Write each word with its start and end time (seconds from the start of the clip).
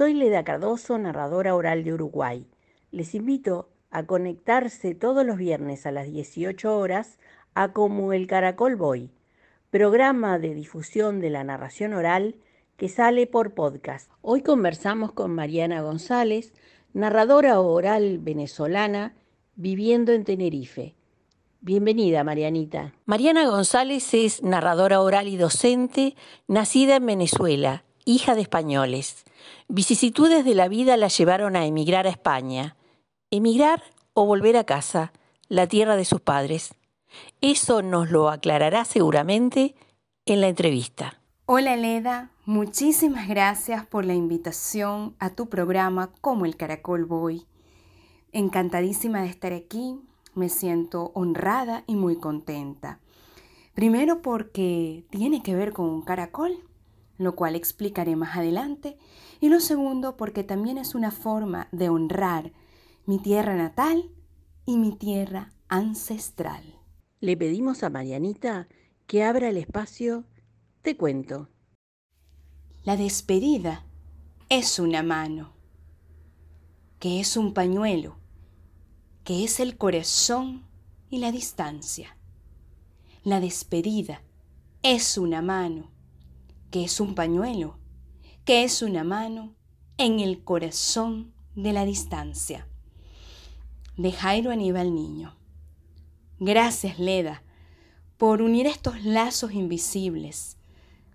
Soy 0.00 0.14
Leda 0.14 0.44
Cardoso, 0.44 0.96
narradora 0.96 1.54
oral 1.54 1.84
de 1.84 1.92
Uruguay. 1.92 2.46
Les 2.90 3.14
invito 3.14 3.68
a 3.90 4.06
conectarse 4.06 4.94
todos 4.94 5.26
los 5.26 5.36
viernes 5.36 5.84
a 5.84 5.92
las 5.92 6.10
18 6.10 6.74
horas 6.74 7.18
a 7.52 7.74
Como 7.74 8.14
el 8.14 8.26
Caracol 8.26 8.76
Boy, 8.76 9.10
programa 9.68 10.38
de 10.38 10.54
difusión 10.54 11.20
de 11.20 11.28
la 11.28 11.44
narración 11.44 11.92
oral 11.92 12.36
que 12.78 12.88
sale 12.88 13.26
por 13.26 13.52
podcast. 13.52 14.10
Hoy 14.22 14.40
conversamos 14.40 15.12
con 15.12 15.34
Mariana 15.34 15.82
González, 15.82 16.54
narradora 16.94 17.60
oral 17.60 18.20
venezolana 18.20 19.12
viviendo 19.54 20.12
en 20.12 20.24
Tenerife. 20.24 20.94
Bienvenida, 21.60 22.24
Marianita. 22.24 22.94
Mariana 23.04 23.46
González 23.50 24.14
es 24.14 24.42
narradora 24.42 25.02
oral 25.02 25.28
y 25.28 25.36
docente, 25.36 26.16
nacida 26.48 26.96
en 26.96 27.04
Venezuela, 27.04 27.84
hija 28.06 28.34
de 28.34 28.40
españoles. 28.40 29.26
Vicisitudes 29.68 30.44
de 30.44 30.54
la 30.54 30.68
vida 30.68 30.96
la 30.96 31.08
llevaron 31.08 31.56
a 31.56 31.66
emigrar 31.66 32.06
a 32.06 32.10
España. 32.10 32.76
Emigrar 33.30 33.82
o 34.14 34.26
volver 34.26 34.56
a 34.56 34.64
casa, 34.64 35.12
la 35.48 35.66
tierra 35.66 35.96
de 35.96 36.04
sus 36.04 36.20
padres. 36.20 36.74
Eso 37.40 37.82
nos 37.82 38.10
lo 38.10 38.28
aclarará 38.28 38.84
seguramente 38.84 39.74
en 40.26 40.40
la 40.40 40.48
entrevista. 40.48 41.20
Hola 41.46 41.76
Leda, 41.76 42.30
muchísimas 42.44 43.28
gracias 43.28 43.84
por 43.84 44.04
la 44.04 44.14
invitación 44.14 45.16
a 45.18 45.30
tu 45.30 45.48
programa 45.48 46.12
Como 46.20 46.46
el 46.46 46.56
Caracol 46.56 47.04
Boy. 47.04 47.46
Encantadísima 48.32 49.22
de 49.22 49.28
estar 49.28 49.52
aquí, 49.52 49.98
me 50.34 50.48
siento 50.48 51.10
honrada 51.14 51.82
y 51.88 51.96
muy 51.96 52.16
contenta. 52.16 53.00
Primero 53.74 54.22
porque 54.22 55.04
tiene 55.10 55.42
que 55.42 55.56
ver 55.56 55.72
con 55.72 55.86
un 55.86 56.02
caracol, 56.02 56.58
lo 57.18 57.34
cual 57.34 57.56
explicaré 57.56 58.14
más 58.14 58.36
adelante. 58.36 58.96
Y 59.40 59.48
lo 59.48 59.60
segundo 59.60 60.16
porque 60.16 60.44
también 60.44 60.76
es 60.78 60.94
una 60.94 61.10
forma 61.10 61.68
de 61.72 61.88
honrar 61.88 62.52
mi 63.06 63.18
tierra 63.18 63.56
natal 63.56 64.10
y 64.66 64.76
mi 64.76 64.94
tierra 64.94 65.52
ancestral. 65.68 66.62
Le 67.20 67.36
pedimos 67.36 67.82
a 67.82 67.90
Marianita 67.90 68.68
que 69.06 69.24
abra 69.24 69.48
el 69.48 69.56
espacio 69.56 70.24
Te 70.82 70.96
cuento. 70.96 71.48
La 72.84 72.96
despedida 72.96 73.84
es 74.48 74.78
una 74.78 75.02
mano, 75.02 75.52
que 76.98 77.20
es 77.20 77.36
un 77.36 77.52
pañuelo, 77.52 78.16
que 79.24 79.44
es 79.44 79.60
el 79.60 79.76
corazón 79.76 80.64
y 81.10 81.18
la 81.18 81.32
distancia. 81.32 82.16
La 83.22 83.40
despedida 83.40 84.22
es 84.82 85.18
una 85.18 85.42
mano, 85.42 85.90
que 86.70 86.84
es 86.84 87.00
un 87.00 87.14
pañuelo, 87.14 87.79
que 88.44 88.64
es 88.64 88.82
una 88.82 89.04
mano 89.04 89.54
en 89.98 90.20
el 90.20 90.42
corazón 90.42 91.32
de 91.54 91.72
la 91.72 91.84
distancia. 91.84 92.66
De 93.96 94.12
Jairo 94.12 94.50
Aníbal 94.50 94.94
Niño. 94.94 95.36
Gracias, 96.38 96.98
Leda, 96.98 97.42
por 98.16 98.40
unir 98.40 98.66
estos 98.66 99.04
lazos 99.04 99.52
invisibles 99.52 100.56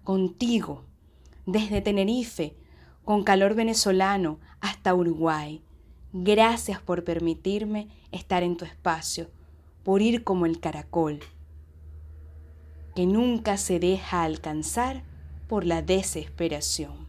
contigo, 0.03 0.85
desde 1.47 1.81
Tenerife, 1.81 2.55
con 3.03 3.23
calor 3.23 3.55
venezolano, 3.55 4.39
hasta 4.61 4.93
Uruguay. 4.93 5.63
Gracias 6.13 6.79
por 6.79 7.03
permitirme 7.03 7.89
estar 8.11 8.43
en 8.43 8.55
tu 8.55 8.65
espacio, 8.65 9.31
por 9.83 10.01
ir 10.01 10.23
como 10.23 10.45
el 10.45 10.59
caracol, 10.59 11.19
que 12.95 13.05
nunca 13.05 13.57
se 13.57 13.79
deja 13.79 14.23
alcanzar 14.23 15.03
por 15.47 15.65
la 15.65 15.81
desesperación. 15.81 17.04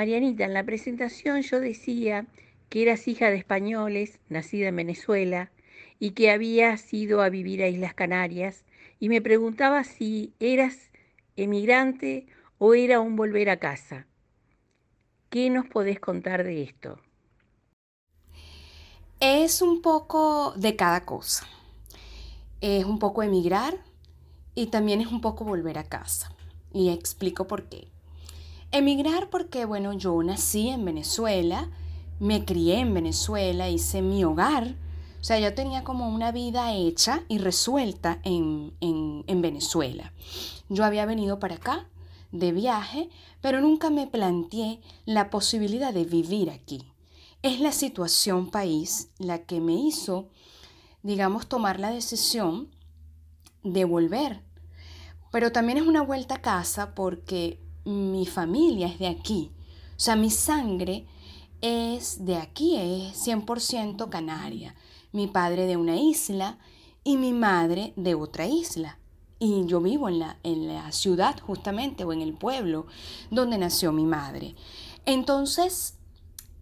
Marianita, 0.00 0.46
en 0.46 0.54
la 0.54 0.64
presentación 0.64 1.42
yo 1.42 1.60
decía 1.60 2.24
que 2.70 2.80
eras 2.80 3.06
hija 3.06 3.28
de 3.28 3.36
españoles, 3.36 4.18
nacida 4.30 4.68
en 4.68 4.76
Venezuela, 4.76 5.50
y 5.98 6.12
que 6.12 6.30
habías 6.30 6.94
ido 6.94 7.20
a 7.20 7.28
vivir 7.28 7.62
a 7.62 7.68
Islas 7.68 7.92
Canarias, 7.92 8.64
y 8.98 9.10
me 9.10 9.20
preguntaba 9.20 9.84
si 9.84 10.32
eras 10.40 10.90
emigrante 11.36 12.28
o 12.56 12.72
era 12.72 12.98
un 12.98 13.14
volver 13.14 13.50
a 13.50 13.58
casa. 13.58 14.06
¿Qué 15.28 15.50
nos 15.50 15.66
podés 15.66 16.00
contar 16.00 16.44
de 16.44 16.62
esto? 16.62 16.98
Es 19.20 19.60
un 19.60 19.82
poco 19.82 20.54
de 20.56 20.76
cada 20.76 21.04
cosa. 21.04 21.46
Es 22.62 22.86
un 22.86 22.98
poco 22.98 23.22
emigrar 23.22 23.76
y 24.54 24.68
también 24.68 25.02
es 25.02 25.08
un 25.08 25.20
poco 25.20 25.44
volver 25.44 25.76
a 25.76 25.84
casa. 25.84 26.34
Y 26.72 26.88
explico 26.88 27.46
por 27.46 27.68
qué. 27.68 27.88
Emigrar 28.72 29.30
porque, 29.30 29.64
bueno, 29.64 29.92
yo 29.94 30.22
nací 30.22 30.68
en 30.68 30.84
Venezuela, 30.84 31.68
me 32.20 32.44
crié 32.44 32.78
en 32.78 32.94
Venezuela, 32.94 33.68
hice 33.68 34.00
mi 34.00 34.22
hogar. 34.22 34.76
O 35.20 35.24
sea, 35.24 35.40
yo 35.40 35.54
tenía 35.54 35.82
como 35.82 36.08
una 36.08 36.30
vida 36.30 36.72
hecha 36.72 37.24
y 37.28 37.38
resuelta 37.38 38.20
en, 38.22 38.72
en 38.80 39.42
Venezuela. 39.42 40.12
Yo 40.68 40.84
había 40.84 41.04
venido 41.04 41.38
para 41.40 41.56
acá 41.56 41.88
de 42.32 42.52
viaje, 42.52 43.10
pero 43.40 43.60
nunca 43.60 43.90
me 43.90 44.06
planteé 44.06 44.80
la 45.04 45.30
posibilidad 45.30 45.92
de 45.92 46.04
vivir 46.04 46.50
aquí. 46.50 46.84
Es 47.42 47.60
la 47.60 47.72
situación 47.72 48.50
país 48.50 49.10
la 49.18 49.42
que 49.42 49.60
me 49.60 49.72
hizo, 49.72 50.28
digamos, 51.02 51.48
tomar 51.48 51.80
la 51.80 51.90
decisión 51.90 52.68
de 53.62 53.84
volver. 53.84 54.42
Pero 55.32 55.52
también 55.52 55.78
es 55.78 55.86
una 55.86 56.02
vuelta 56.02 56.36
a 56.36 56.42
casa 56.42 56.94
porque 56.94 57.60
mi 57.84 58.26
familia 58.26 58.88
es 58.88 58.98
de 58.98 59.08
aquí. 59.08 59.50
O 59.96 60.00
sea, 60.00 60.16
mi 60.16 60.30
sangre 60.30 61.06
es 61.60 62.24
de 62.24 62.36
aquí, 62.36 62.76
es 62.76 63.26
100% 63.26 64.08
canaria. 64.08 64.74
Mi 65.12 65.26
padre 65.26 65.66
de 65.66 65.76
una 65.76 65.96
isla 65.96 66.58
y 67.04 67.16
mi 67.16 67.32
madre 67.32 67.92
de 67.96 68.14
otra 68.14 68.46
isla. 68.46 68.98
Y 69.38 69.64
yo 69.66 69.80
vivo 69.80 70.08
en 70.08 70.18
la, 70.18 70.38
en 70.42 70.68
la 70.68 70.92
ciudad 70.92 71.38
justamente 71.40 72.04
o 72.04 72.12
en 72.12 72.20
el 72.20 72.34
pueblo 72.34 72.86
donde 73.30 73.58
nació 73.58 73.92
mi 73.92 74.04
madre. 74.04 74.54
Entonces, 75.06 75.94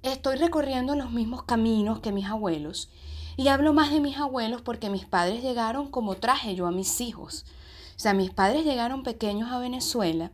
estoy 0.03 0.37
recorriendo 0.37 0.95
los 0.95 1.11
mismos 1.11 1.43
caminos 1.43 2.01
que 2.01 2.13
mis 2.13 2.27
abuelos. 2.27 2.89
Y 3.37 3.49
hablo 3.49 3.73
más 3.73 3.91
de 3.91 4.01
mis 4.01 4.17
abuelos 4.17 4.63
porque 4.63 4.91
mis 4.91 5.05
padres 5.05 5.43
llegaron 5.43 5.91
como 5.91 6.17
traje 6.17 6.55
yo 6.55 6.67
a 6.67 6.73
mis 6.73 7.01
hijos. 7.01 7.45
O 7.97 8.01
sea, 8.01 8.15
mis 8.15 8.31
padres 8.31 8.65
llegaron 8.65 9.03
pequeños 9.03 9.51
a 9.51 9.59
Venezuela 9.59 10.33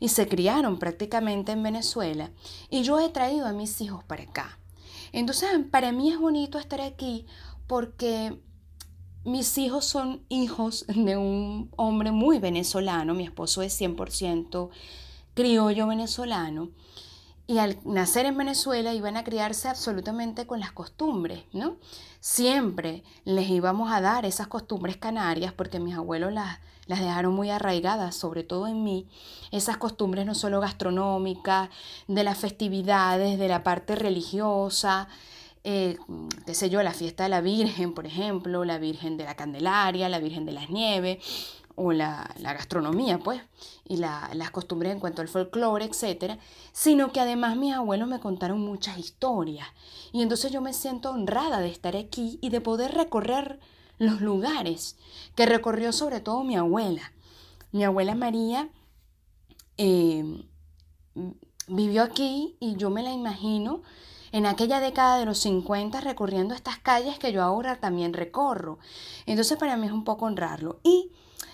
y 0.00 0.08
se 0.08 0.28
criaron 0.28 0.78
prácticamente 0.78 1.52
en 1.52 1.62
Venezuela 1.62 2.30
y 2.70 2.82
yo 2.82 3.00
he 3.00 3.08
traído 3.08 3.46
a 3.46 3.52
mis 3.52 3.80
hijos 3.80 4.04
para 4.04 4.24
acá. 4.24 4.58
Entonces, 5.12 5.48
para 5.70 5.92
mí 5.92 6.10
es 6.10 6.18
bonito 6.18 6.58
estar 6.58 6.80
aquí 6.80 7.26
porque 7.66 8.40
mis 9.24 9.58
hijos 9.58 9.84
son 9.84 10.22
hijos 10.28 10.84
de 10.88 11.16
un 11.16 11.70
hombre 11.76 12.12
muy 12.12 12.38
venezolano, 12.38 13.14
mi 13.14 13.24
esposo 13.24 13.62
es 13.62 13.80
100% 13.80 14.70
criollo 15.34 15.86
venezolano 15.86 16.70
y 17.48 17.58
al 17.58 17.78
nacer 17.84 18.26
en 18.26 18.36
Venezuela 18.36 18.92
iban 18.92 19.16
a 19.16 19.24
criarse 19.24 19.68
absolutamente 19.68 20.46
con 20.46 20.60
las 20.60 20.70
costumbres, 20.70 21.44
¿no? 21.54 21.78
Siempre 22.20 23.04
les 23.24 23.48
íbamos 23.48 23.90
a 23.90 24.02
dar 24.02 24.26
esas 24.26 24.48
costumbres 24.48 24.98
canarias 24.98 25.54
porque 25.54 25.80
mis 25.80 25.94
abuelos 25.94 26.30
las, 26.30 26.58
las 26.88 26.98
dejaron 26.98 27.34
muy 27.34 27.50
arraigadas, 27.50 28.16
sobre 28.16 28.42
todo 28.42 28.66
en 28.66 28.82
mí, 28.82 29.06
esas 29.52 29.76
costumbres 29.76 30.26
no 30.26 30.34
solo 30.34 30.58
gastronómicas, 30.58 31.68
de 32.08 32.24
las 32.24 32.38
festividades, 32.38 33.38
de 33.38 33.48
la 33.48 33.62
parte 33.62 33.94
religiosa, 33.94 35.08
eh, 35.64 35.98
qué 36.46 36.54
sé 36.54 36.70
yo, 36.70 36.82
la 36.82 36.94
fiesta 36.94 37.24
de 37.24 37.28
la 37.28 37.42
Virgen, 37.42 37.92
por 37.92 38.06
ejemplo, 38.06 38.64
la 38.64 38.78
Virgen 38.78 39.16
de 39.16 39.24
la 39.24 39.36
Candelaria, 39.36 40.08
la 40.08 40.18
Virgen 40.18 40.46
de 40.46 40.52
las 40.52 40.70
Nieves, 40.70 41.18
o 41.78 41.92
la, 41.92 42.28
gastronomía, 42.40 43.18
pues, 43.18 43.40
y 43.84 43.98
las 43.98 44.50
costumbres 44.50 44.92
en 44.92 44.98
cuanto 44.98 45.22
al 45.22 45.28
folclore, 45.28 45.84
etcétera, 45.84 46.38
sino 46.72 47.12
que 47.12 47.20
además 47.20 47.56
mis 47.56 47.72
abuelos 47.72 48.08
me 48.08 48.18
contaron 48.18 48.60
muchas 48.60 48.98
historias. 48.98 49.68
Y 50.12 50.22
entonces 50.22 50.50
yo 50.50 50.60
me 50.60 50.72
siento 50.72 51.10
honrada 51.10 51.60
de 51.60 51.68
estar 51.68 51.96
aquí 51.96 52.38
y 52.42 52.50
de 52.50 52.60
poder 52.60 52.94
recorrer 52.94 53.60
los 53.98 54.20
lugares 54.20 54.96
que 55.34 55.46
recorrió 55.46 55.92
sobre 55.92 56.20
todo 56.20 56.44
mi 56.44 56.56
abuela. 56.56 57.12
Mi 57.72 57.84
abuela 57.84 58.14
María, 58.14 58.70
eh, 59.76 60.44
vivió 61.68 62.02
aquí 62.02 62.56
y 62.60 62.76
yo 62.76 62.90
me 62.90 63.02
la 63.02 63.12
imagino 63.12 63.82
en 64.32 64.46
aquella 64.46 64.80
década 64.80 65.18
de 65.18 65.26
los 65.26 65.38
50 65.38 66.00
recorriendo 66.00 66.54
estas 66.54 66.78
calles 66.78 67.18
que 67.18 67.32
yo 67.32 67.42
ahora 67.42 67.80
también 67.80 68.12
recorro. 68.12 68.78
Entonces 69.26 69.58
para 69.58 69.76
mí 69.76 69.86
es 69.86 69.92
un 69.92 70.04
poco 70.04 70.26
honrarlo. 70.26 70.80
Y 70.82 71.12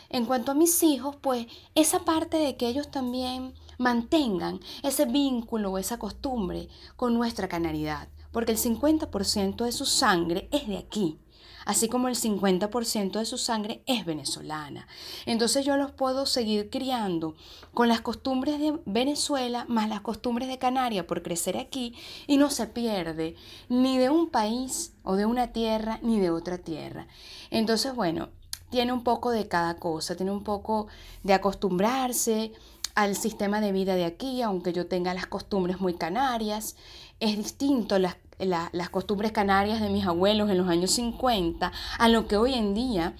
en 0.08 0.26
cuanto 0.26 0.52
a 0.52 0.54
mis 0.54 0.82
hijos, 0.82 1.16
pues 1.16 1.46
esa 1.74 2.00
parte 2.00 2.36
de 2.36 2.56
que 2.56 2.68
ellos 2.68 2.90
también 2.90 3.54
mantengan 3.78 4.60
ese 4.82 5.06
vínculo 5.06 5.72
o 5.72 5.78
esa 5.78 5.98
costumbre 5.98 6.68
con 6.96 7.14
nuestra 7.14 7.48
canaridad, 7.48 8.08
porque 8.30 8.52
el 8.52 8.58
50% 8.58 9.64
de 9.64 9.72
su 9.72 9.86
sangre 9.86 10.48
es 10.52 10.68
de 10.68 10.78
aquí 10.78 11.18
así 11.64 11.88
como 11.88 12.08
el 12.08 12.16
50% 12.16 13.18
de 13.18 13.24
su 13.24 13.38
sangre 13.38 13.82
es 13.86 14.04
venezolana. 14.04 14.86
Entonces 15.26 15.64
yo 15.64 15.76
los 15.76 15.90
puedo 15.90 16.26
seguir 16.26 16.70
criando 16.70 17.34
con 17.72 17.88
las 17.88 18.00
costumbres 18.00 18.58
de 18.60 18.78
Venezuela 18.86 19.66
más 19.68 19.88
las 19.88 20.00
costumbres 20.00 20.48
de 20.48 20.58
Canarias 20.58 21.06
por 21.06 21.22
crecer 21.22 21.56
aquí 21.56 21.94
y 22.26 22.36
no 22.36 22.50
se 22.50 22.66
pierde 22.66 23.36
ni 23.68 23.98
de 23.98 24.10
un 24.10 24.30
país 24.30 24.92
o 25.02 25.16
de 25.16 25.26
una 25.26 25.48
tierra 25.52 25.98
ni 26.02 26.20
de 26.20 26.30
otra 26.30 26.58
tierra. 26.58 27.06
Entonces, 27.50 27.94
bueno, 27.94 28.28
tiene 28.70 28.92
un 28.92 29.04
poco 29.04 29.30
de 29.30 29.46
cada 29.46 29.76
cosa, 29.76 30.16
tiene 30.16 30.32
un 30.32 30.42
poco 30.42 30.88
de 31.22 31.34
acostumbrarse 31.34 32.52
al 32.94 33.16
sistema 33.16 33.60
de 33.60 33.72
vida 33.72 33.96
de 33.96 34.04
aquí, 34.04 34.42
aunque 34.42 34.72
yo 34.72 34.86
tenga 34.86 35.14
las 35.14 35.26
costumbres 35.26 35.80
muy 35.80 35.94
canarias, 35.94 36.76
es 37.20 37.36
distinto 37.36 37.98
las 37.98 38.16
las 38.38 38.90
costumbres 38.90 39.32
canarias 39.32 39.80
de 39.80 39.90
mis 39.90 40.06
abuelos 40.06 40.50
en 40.50 40.58
los 40.58 40.68
años 40.68 40.90
50 40.92 41.72
a 41.98 42.08
lo 42.08 42.26
que 42.26 42.36
hoy 42.36 42.54
en 42.54 42.74
día 42.74 43.14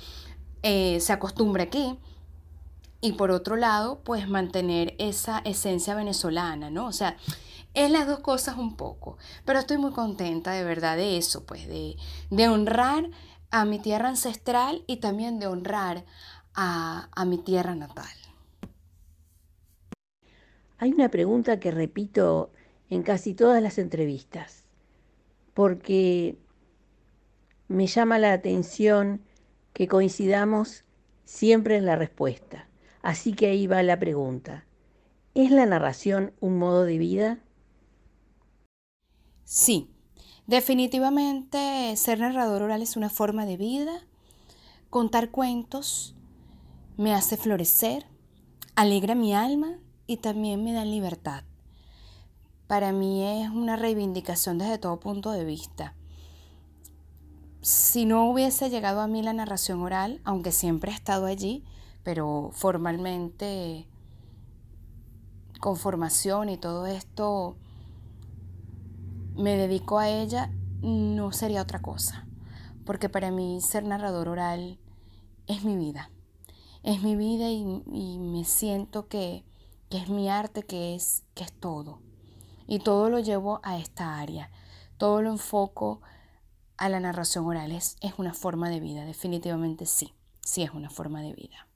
eh, 0.63 0.99
se 1.01 1.13
acostumbra 1.13 1.65
aquí. 1.65 1.99
Y 3.01 3.13
por 3.13 3.31
otro 3.31 3.57
lado, 3.57 4.01
pues 4.03 4.29
mantener 4.29 4.95
esa 4.99 5.41
esencia 5.41 5.95
venezolana, 5.95 6.71
¿no? 6.71 6.87
O 6.87 6.93
sea, 6.93 7.19
es 7.75 7.91
las 7.91 8.07
dos 8.07 8.21
cosas 8.21 8.57
un 8.57 8.77
poco. 8.77 9.19
Pero 9.45 9.59
estoy 9.59 9.77
muy 9.77 9.93
contenta 9.93 10.53
de 10.53 10.65
verdad 10.65 10.97
de 10.97 11.19
eso, 11.19 11.45
pues 11.45 11.69
de, 11.69 11.97
de 12.31 12.49
honrar 12.49 13.11
a 13.51 13.67
mi 13.67 13.79
tierra 13.79 14.09
ancestral 14.09 14.85
y 14.87 14.97
también 14.97 15.39
de 15.39 15.47
honrar 15.47 16.05
a, 16.55 17.09
a 17.13 17.25
mi 17.27 17.37
tierra 17.37 17.75
natal. 17.75 18.07
Hay 20.79 20.93
una 20.93 21.11
pregunta 21.11 21.61
que 21.61 21.71
repito 21.71 22.53
en 22.89 23.03
casi 23.03 23.35
todas 23.35 23.63
las 23.63 23.79
entrevistas 23.79 24.64
porque 25.55 26.37
me 27.69 27.87
llama 27.87 28.19
la 28.19 28.33
atención 28.33 29.23
que 29.73 29.89
coincidamos 29.89 30.85
siempre 31.25 31.77
en 31.77 31.87
la 31.87 31.97
respuesta. 31.97 32.69
Así 33.03 33.33
que 33.33 33.47
ahí 33.47 33.67
va 33.67 33.83
la 33.83 33.99
pregunta. 33.99 34.67
¿Es 35.35 35.51
la 35.51 35.67
narración 35.67 36.33
un 36.41 36.59
modo 36.59 36.85
de 36.85 36.99
vida? 36.99 37.39
Sí, 39.45 39.91
definitivamente 40.47 41.95
ser 41.97 42.21
narrador 42.21 42.63
oral 42.63 42.83
es 42.83 42.97
una 42.97 43.11
forma 43.11 43.47
de 43.47 43.57
vida. 43.57 44.07
Contar 44.91 45.31
cuentos 45.31 46.15
me 46.97 47.13
hace 47.13 47.37
florecer, 47.37 48.07
alegra 48.77 49.15
mi 49.15 49.35
alma 49.35 49.79
y 50.07 50.19
también 50.19 50.63
me 50.63 50.73
da 50.73 50.85
libertad 50.85 51.45
para 52.75 52.91
mí 52.91 53.23
es 53.23 53.51
una 53.51 53.77
reivindicación 53.77 54.59
desde 54.59 54.79
todo 54.79 54.99
punto 54.99 55.31
de 55.31 55.45
vista. 55.45 55.95
Si 57.61 58.05
no 58.05 58.29
hubiese 58.29 58.69
llegado 58.69 59.01
a 59.01 59.07
mí 59.07 59.23
la 59.23 59.33
narración 59.33 59.81
oral, 59.81 60.21
aunque 60.25 60.51
siempre 60.51 60.91
he 60.91 60.95
estado 60.97 61.27
allí, 61.27 61.63
pero 62.03 62.51
formalmente 62.53 63.87
con 65.61 65.77
formación 65.77 66.49
y 66.49 66.57
todo 66.57 66.87
esto 66.87 67.57
me 69.37 69.57
dedico 69.57 70.01
a 70.01 70.09
ella, 70.09 70.51
no 70.83 71.31
sería 71.31 71.63
otra 71.63 71.81
cosa. 71.81 72.27
Porque 72.85 73.09
para 73.09 73.31
mí 73.31 73.61
ser 73.61 73.85
narrador 73.85 74.27
oral 74.27 74.81
es 75.47 75.63
mi 75.63 75.77
vida. 75.77 76.11
Es 76.83 77.05
mi 77.05 77.15
vida 77.15 77.49
y, 77.51 78.19
me 78.19 78.45
siento 78.45 79.07
que, 79.07 79.45
que, 79.91 79.99
es 79.99 80.09
mi 80.09 80.29
arte, 80.29 80.65
que 80.65 80.97
es, 80.97 81.23
que 81.35 81.45
es 81.45 81.53
todo. 81.53 82.03
Y 82.67 82.79
todo 82.81 83.11
lo 83.11 83.19
llevo 83.19 83.61
a 83.63 83.79
esta 83.79 84.19
área. 84.19 84.51
Todo 84.97 85.23
lo 85.23 85.31
enfoco 85.31 86.01
a 86.77 86.89
la 86.89 87.01
narración 87.01 87.47
oral. 87.47 87.73
Es, 87.73 87.97
una 88.19 88.35
forma 88.35 88.71
de 88.71 88.81
vida, 88.81 89.05
definitivamente 89.05 89.87
sí. 89.87 90.13
Sí 90.41 90.63
es 90.63 90.71
una 90.71 90.91
forma 90.91 91.23
de 91.23 91.35
vida. 91.35 91.67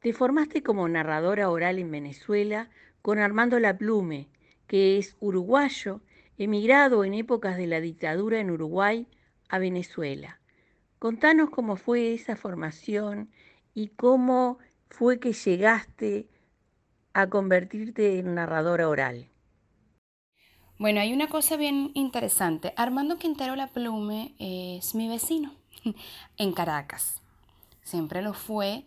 Te 0.00 0.12
formaste 0.12 0.62
como 0.62 0.88
narradora 0.88 1.48
oral 1.50 1.78
en 1.78 1.90
Venezuela 1.90 2.68
con 3.00 3.18
Armando 3.18 3.58
Laplume, 3.58 4.28
que 4.66 4.98
es 4.98 5.16
uruguayo, 5.20 6.00
emigrado 6.36 7.04
en 7.04 7.14
épocas 7.14 7.56
de 7.56 7.66
la 7.66 7.80
dictadura 7.80 8.38
en 8.40 8.50
Uruguay 8.50 9.08
a 9.48 9.58
Venezuela. 9.58 10.40
Contanos 10.98 11.50
cómo 11.50 11.76
fue 11.76 12.12
esa 12.14 12.36
formación 12.36 13.30
y 13.72 13.88
cómo 13.88 14.58
fue 14.88 15.20
que 15.20 15.32
llegaste 15.32 16.28
a 17.14 17.28
convertirte 17.28 18.18
en 18.18 18.34
narradora 18.34 18.88
oral? 18.88 19.28
Bueno, 20.78 21.00
hay 21.00 21.12
una 21.12 21.28
cosa 21.28 21.56
bien 21.56 21.92
interesante. 21.94 22.74
Armando 22.76 23.16
Quintero 23.16 23.54
La 23.54 23.68
Plume 23.68 24.34
es 24.38 24.94
mi 24.96 25.08
vecino 25.08 25.52
en 26.36 26.52
Caracas. 26.52 27.22
Siempre 27.82 28.22
lo 28.22 28.34
fue. 28.34 28.84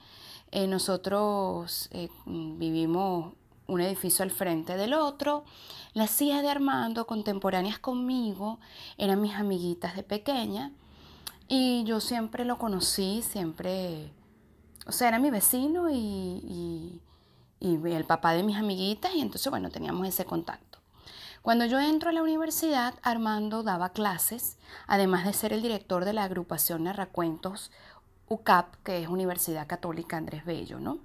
Eh, 0.52 0.68
nosotros 0.68 1.90
eh, 1.92 2.10
vivimos 2.26 3.34
un 3.68 3.82
edificio 3.82 4.24
al 4.24 4.32
frente 4.32 4.76
del 4.76 4.94
otro. 4.94 5.46
Las 5.94 6.22
hijas 6.22 6.42
de 6.42 6.50
Armando, 6.50 7.08
contemporáneas 7.08 7.80
conmigo, 7.80 8.60
eran 8.98 9.22
mis 9.22 9.36
amiguitas 9.36 9.96
de 9.96 10.04
pequeña. 10.04 10.74
Y 11.48 11.86
yo 11.86 12.02
siempre 12.02 12.44
lo 12.44 12.58
conocí, 12.58 13.22
siempre, 13.22 14.12
o 14.86 14.92
sea, 14.92 15.08
era 15.08 15.20
mi 15.20 15.30
vecino 15.30 15.90
y 15.90 16.98
y 16.98 17.02
el 17.60 18.06
papá 18.06 18.34
de 18.34 18.44
mis 18.44 18.58
amiguitas 18.58 19.14
y 19.16 19.22
entonces, 19.22 19.50
bueno, 19.50 19.70
teníamos 19.70 20.08
ese 20.08 20.26
contacto. 20.26 20.80
Cuando 21.42 21.66
yo 21.66 21.80
entro 21.80 22.10
a 22.10 22.14
la 22.14 22.24
universidad, 22.24 22.96
Armando 23.04 23.64
daba 23.64 23.90
clases, 23.90 24.58
además 24.86 25.26
de 25.26 25.34
ser 25.34 25.54
el 25.54 25.62
director 25.62 26.04
de 26.04 26.14
la 26.14 26.24
agrupación 26.24 26.84
Narracuentos 26.84 27.72
UCAP, 28.28 28.76
que 28.84 29.02
es 29.02 29.08
Universidad 29.08 29.68
Católica 29.68 30.18
Andrés 30.18 30.44
Bello, 30.44 30.80
¿no? 30.80 31.00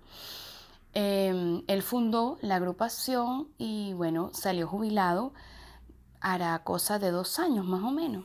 Em, 0.95 1.63
él 1.69 1.83
fundó 1.83 2.39
la 2.43 2.57
agrupación 2.57 3.49
y, 3.57 3.93
bueno, 3.95 4.31
salió 4.35 4.67
jubilado 4.67 5.33
hará 6.23 6.57
cosa 6.61 6.99
de 6.99 7.11
dos 7.11 7.39
años 7.39 7.67
más 7.67 7.83
o 7.83 7.91
menos. 7.91 8.25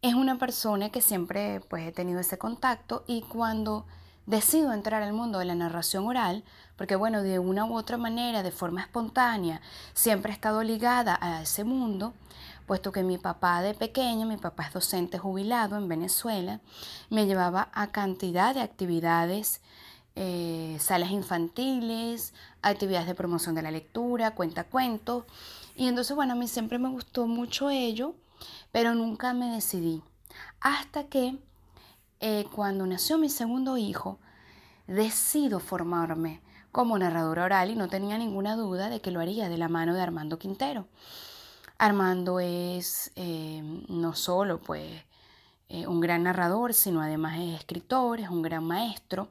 Es 0.00 0.14
una 0.14 0.38
persona 0.38 0.90
que 0.90 1.00
siempre 1.00 1.60
pues 1.68 1.86
he 1.86 1.92
tenido 1.92 2.20
ese 2.20 2.38
contacto 2.38 3.04
y 3.06 3.22
cuando 3.22 3.86
decido 4.26 4.72
entrar 4.72 5.02
al 5.02 5.12
mundo 5.12 5.38
de 5.38 5.44
la 5.44 5.54
narración 5.54 6.06
oral, 6.06 6.44
porque 6.76 6.96
bueno, 6.96 7.22
de 7.22 7.38
una 7.38 7.64
u 7.64 7.76
otra 7.76 7.96
manera, 7.96 8.42
de 8.42 8.50
forma 8.50 8.82
espontánea, 8.82 9.60
siempre 9.94 10.32
he 10.32 10.34
estado 10.34 10.62
ligada 10.62 11.18
a 11.20 11.42
ese 11.42 11.64
mundo, 11.64 12.12
puesto 12.66 12.92
que 12.92 13.02
mi 13.02 13.18
papá 13.18 13.62
de 13.62 13.74
pequeño, 13.74 14.26
mi 14.26 14.36
papá 14.36 14.64
es 14.64 14.72
docente 14.72 15.18
jubilado 15.18 15.76
en 15.76 15.88
Venezuela, 15.88 16.60
me 17.08 17.26
llevaba 17.26 17.68
a 17.72 17.88
cantidad 17.92 18.54
de 18.54 18.60
actividades, 18.60 19.60
eh, 20.16 20.76
salas 20.80 21.10
infantiles, 21.10 22.34
actividades 22.62 23.06
de 23.06 23.14
promoción 23.14 23.54
de 23.54 23.62
la 23.62 23.70
lectura, 23.70 24.32
cuenta 24.32 24.64
cuentos, 24.64 25.24
y 25.76 25.86
entonces 25.86 26.16
bueno, 26.16 26.32
a 26.32 26.36
mí 26.36 26.48
siempre 26.48 26.78
me 26.78 26.88
gustó 26.88 27.26
mucho 27.26 27.70
ello, 27.70 28.14
pero 28.72 28.94
nunca 28.94 29.32
me 29.32 29.46
decidí, 29.46 30.02
hasta 30.60 31.04
que 31.04 31.38
eh, 32.20 32.46
cuando 32.54 32.86
nació 32.86 33.18
mi 33.18 33.28
segundo 33.28 33.76
hijo, 33.76 34.18
decido 34.86 35.60
formarme 35.60 36.40
como 36.72 36.98
narradora 36.98 37.44
oral 37.44 37.70
y 37.70 37.74
no 37.74 37.88
tenía 37.88 38.18
ninguna 38.18 38.56
duda 38.56 38.90
de 38.90 39.00
que 39.00 39.10
lo 39.10 39.20
haría 39.20 39.48
de 39.48 39.58
la 39.58 39.68
mano 39.68 39.94
de 39.94 40.02
Armando 40.02 40.38
Quintero. 40.38 40.86
Armando 41.78 42.40
es 42.40 43.12
eh, 43.16 43.62
no 43.88 44.14
solo 44.14 44.60
pues 44.60 45.02
eh, 45.68 45.86
un 45.86 46.00
gran 46.00 46.22
narrador, 46.22 46.74
sino 46.74 47.00
además 47.00 47.38
es 47.38 47.58
escritor, 47.58 48.20
es 48.20 48.28
un 48.28 48.42
gran 48.42 48.64
maestro. 48.64 49.28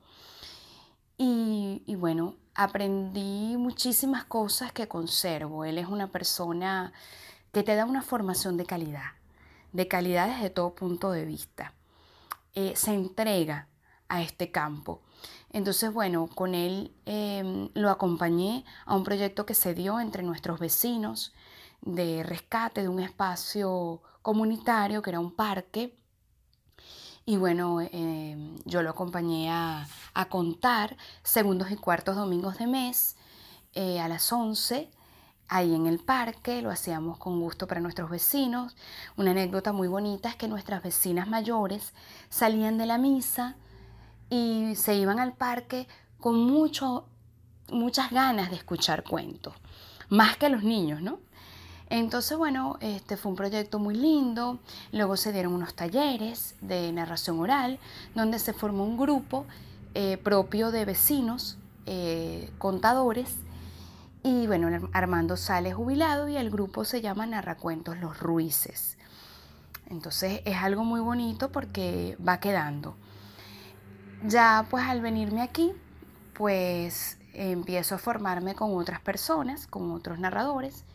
Y, 1.18 1.82
y, 1.86 1.96
bueno, 1.96 2.36
aprendí 2.56 3.56
muchísimas 3.58 4.26
cosas 4.26 4.72
que 4.74 4.88
conservo. 4.88 5.66
Él 5.66 5.78
es 5.78 5.88
una 5.88 6.08
persona 6.08 6.94
que 7.54 7.64
te 7.64 7.76
da 7.76 7.86
una 7.86 8.02
formación 8.02 8.58
de 8.58 8.66
calidad, 8.66 9.12
de 9.72 9.88
calidad 9.88 10.28
desde 10.28 10.50
todo 10.50 10.76
punto 10.76 11.12
de 11.12 11.26
vista. 11.26 11.74
Eh, 12.56 12.74
se 12.76 12.94
entrega 12.94 13.68
a 14.08 14.22
este 14.22 14.50
campo. 14.50 15.02
Entonces, 15.52 15.94
bueno, 15.94 16.28
con 16.28 16.56
él 16.56 16.94
em, 17.06 17.70
lo 17.74 17.90
acompañé 17.90 18.64
a 18.86 18.96
un 18.96 19.04
proyecto 19.04 19.46
que 19.46 19.54
se 19.54 19.74
dio 19.74 20.00
entre 20.00 20.24
nuestros 20.24 20.60
vecinos 20.60 21.34
de 21.82 22.24
rescate 22.24 22.82
de 22.82 22.90
un 22.90 23.00
espacio 23.00 24.02
comunitario 24.22 25.02
que 25.02 25.10
era 25.12 25.20
un 25.20 25.36
parque. 25.36 25.98
Y 27.26 27.38
bueno, 27.38 27.82
eh, 27.82 28.56
yo 28.66 28.84
lo 28.84 28.90
acompañé 28.90 29.52
a, 29.52 29.88
contar 30.30 30.96
segundos 31.24 31.72
y 31.72 31.76
cuartos 31.76 32.16
domingos 32.16 32.58
de 32.58 32.68
mes 32.68 33.18
eh, 33.74 34.00
a 34.00 34.08
las 34.08 34.32
11 34.32 34.90
ahí 35.48 35.76
en 35.76 35.86
el 35.88 36.00
parque, 36.00 36.62
lo 36.62 36.72
hacíamos 36.72 37.18
con 37.18 37.40
gusto 37.40 37.68
para 37.68 37.82
nuestros 37.82 38.10
vecinos. 38.10 38.76
Una 39.18 39.32
anécdota 39.32 39.74
muy 39.74 39.88
bonita 39.88 40.30
es 40.30 40.36
que 40.36 40.48
nuestras 40.48 40.84
vecinas 40.84 41.28
mayores 41.28 41.94
salían 42.30 42.78
de 42.78 42.86
la 42.86 42.98
misa 42.98 43.56
y 44.30 44.74
se 44.76 44.96
iban 44.96 45.20
al 45.20 45.34
parque 45.34 45.88
con 46.20 46.40
mucho, 46.40 47.06
muchas 47.70 48.12
ganas 48.12 48.50
de 48.50 48.56
escuchar 48.56 49.04
cuentos, 49.04 49.54
más 50.10 50.38
que 50.38 50.50
los 50.50 50.64
niños, 50.64 51.02
¿no? 51.02 51.20
Entonces, 51.90 52.36
bueno, 52.38 52.78
este 52.82 53.16
fue 53.16 53.32
un 53.32 53.36
proyecto 53.36 53.78
muy 53.78 53.96
lindo. 53.96 54.60
Luego 54.92 55.18
se 55.18 55.32
dieron 55.32 55.54
unos 55.54 55.76
talleres 55.76 56.56
de 56.62 56.92
narración 56.92 57.40
oral, 57.40 57.80
donde 58.16 58.40
se 58.40 58.54
formó 58.54 58.84
un 58.84 58.98
grupo 58.98 59.46
eh, 59.94 60.18
propio 60.18 60.72
de 60.72 60.84
vecinos, 60.84 61.58
eh, 61.86 62.50
contadores, 62.58 63.36
y 64.26 64.48
bueno, 64.48 64.90
Armando 64.92 65.38
sale 65.38 65.72
jubilado 65.72 66.28
y 66.28 66.36
el 66.36 66.50
grupo 66.50 66.84
se 66.84 67.00
llama 67.00 67.28
Narracuentos 67.28 68.00
Los 68.00 68.20
Ruices. 68.20 68.98
Entonces 69.88 70.42
es 70.46 70.58
algo 70.58 70.84
muy 70.84 71.00
bonito 71.00 71.52
porque 71.52 72.18
va 72.28 72.40
quedando. 72.40 72.96
Ya 74.24 74.66
pues 74.72 74.84
al 74.86 75.02
venirme 75.02 75.44
aquí, 75.44 75.74
pues 76.34 77.20
empiezo 77.34 77.94
a 77.94 77.98
formarme 78.00 78.56
con 78.56 78.76
otras 78.76 79.00
personas, 79.00 79.68
con 79.68 79.92
otros 79.92 80.18
narradores, 80.18 80.86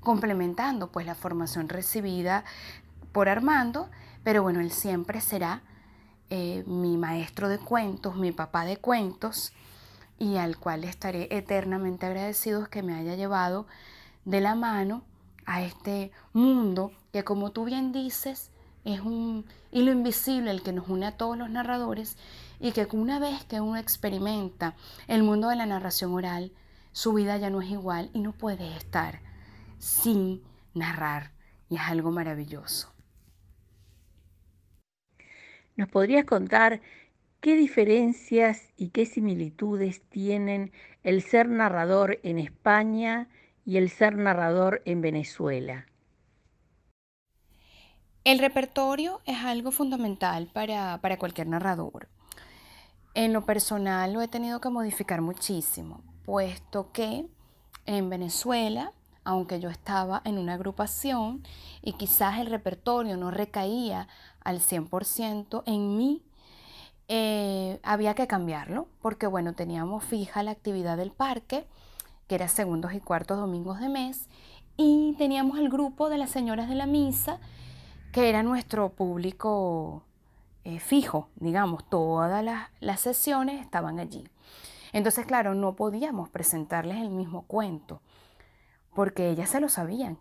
complementando 0.00 0.90
pues 0.90 1.04
la 1.04 1.14
formación 1.14 1.68
recibida 1.68 2.44
por 3.12 3.28
Armando, 3.28 3.90
pero 4.24 4.42
bueno, 4.42 4.60
él 4.60 4.70
siempre 4.70 5.20
será 5.20 5.60
eh, 6.30 6.64
mi 6.66 6.96
maestro 6.96 7.50
de 7.50 7.58
cuentos, 7.58 8.16
mi 8.16 8.32
papá 8.32 8.64
de 8.64 8.78
cuentos, 8.78 9.52
y 10.20 10.36
al 10.36 10.58
cual 10.58 10.84
estaré 10.84 11.26
eternamente 11.34 12.06
agradecidos 12.06 12.68
que 12.68 12.84
me 12.84 12.94
haya 12.94 13.16
llevado 13.16 13.66
de 14.24 14.40
la 14.40 14.54
mano 14.54 15.02
a 15.46 15.62
este 15.62 16.12
mundo 16.34 16.92
que 17.10 17.24
como 17.24 17.50
tú 17.50 17.64
bien 17.64 17.90
dices 17.90 18.52
es 18.84 19.00
un 19.00 19.46
hilo 19.72 19.90
invisible 19.90 20.50
el 20.50 20.62
que 20.62 20.72
nos 20.72 20.88
une 20.88 21.06
a 21.06 21.16
todos 21.16 21.36
los 21.36 21.50
narradores 21.50 22.16
y 22.60 22.72
que 22.72 22.86
una 22.92 23.18
vez 23.18 23.44
que 23.46 23.60
uno 23.60 23.76
experimenta 23.76 24.76
el 25.08 25.22
mundo 25.22 25.48
de 25.48 25.56
la 25.56 25.66
narración 25.66 26.12
oral, 26.12 26.52
su 26.92 27.14
vida 27.14 27.38
ya 27.38 27.50
no 27.50 27.62
es 27.62 27.70
igual 27.70 28.10
y 28.12 28.20
no 28.20 28.32
puede 28.32 28.76
estar 28.76 29.20
sin 29.78 30.42
narrar 30.74 31.32
y 31.70 31.76
es 31.76 31.82
algo 31.82 32.10
maravilloso. 32.10 32.92
¿Nos 35.76 35.88
podrías 35.88 36.26
contar 36.26 36.82
¿Qué 37.40 37.56
diferencias 37.56 38.68
y 38.76 38.90
qué 38.90 39.06
similitudes 39.06 40.02
tienen 40.10 40.72
el 41.02 41.22
ser 41.22 41.48
narrador 41.48 42.20
en 42.22 42.38
España 42.38 43.30
y 43.64 43.78
el 43.78 43.88
ser 43.88 44.14
narrador 44.16 44.82
en 44.84 45.00
Venezuela? 45.00 45.86
El 48.24 48.40
repertorio 48.40 49.22
es 49.24 49.38
algo 49.38 49.70
fundamental 49.70 50.50
para, 50.52 50.98
para, 51.00 51.18
cualquier 51.18 51.46
narrador. 51.46 52.08
En 53.14 53.32
lo 53.32 53.46
personal 53.46 54.12
lo 54.12 54.20
he 54.20 54.28
tenido 54.28 54.60
que 54.60 54.68
modificar 54.68 55.22
muchísimo, 55.22 56.02
puesto 56.26 56.92
que 56.92 57.24
en 57.86 58.10
Venezuela, 58.10 58.92
aunque 59.24 59.60
yo 59.60 59.70
estaba 59.70 60.20
en 60.26 60.36
una 60.36 60.54
agrupación 60.54 61.42
y 61.80 61.94
quizás 61.94 62.38
el 62.38 62.48
repertorio 62.48 63.16
no 63.16 63.30
recaía 63.30 64.08
al 64.44 64.60
100% 64.60 65.62
en 65.64 65.96
mí, 65.96 66.22
eh, 67.12 67.80
había 67.82 68.14
que 68.14 68.28
cambiarlo 68.28 68.86
porque 69.02 69.26
bueno, 69.26 69.52
teníamos 69.52 70.04
fija 70.04 70.44
la 70.44 70.52
actividad 70.52 70.96
del 70.96 71.10
parque, 71.10 71.66
que 72.28 72.36
era 72.36 72.46
segundos 72.46 72.92
y 72.94 73.00
cuartos 73.00 73.36
domingos 73.36 73.80
de 73.80 73.88
mes, 73.88 74.28
y 74.76 75.16
teníamos 75.18 75.58
el 75.58 75.70
grupo 75.70 76.08
de 76.08 76.18
las 76.18 76.30
señoras 76.30 76.68
de 76.68 76.76
la 76.76 76.86
misa, 76.86 77.40
que 78.12 78.28
era 78.28 78.44
nuestro 78.44 78.90
público 78.90 80.04
eh, 80.62 80.78
fijo, 80.78 81.28
digamos, 81.34 81.82
todas 81.90 82.44
las, 82.44 82.68
las 82.78 83.00
sesiones 83.00 83.60
estaban 83.60 83.98
allí. 83.98 84.28
Entonces, 84.92 85.26
claro, 85.26 85.56
no 85.56 85.74
podíamos 85.74 86.28
presentarles 86.28 86.98
el 86.98 87.10
mismo 87.10 87.42
cuento, 87.42 88.02
porque 88.94 89.30
ellas 89.30 89.50
se 89.50 89.58
lo 89.58 89.68
sabían 89.68 90.20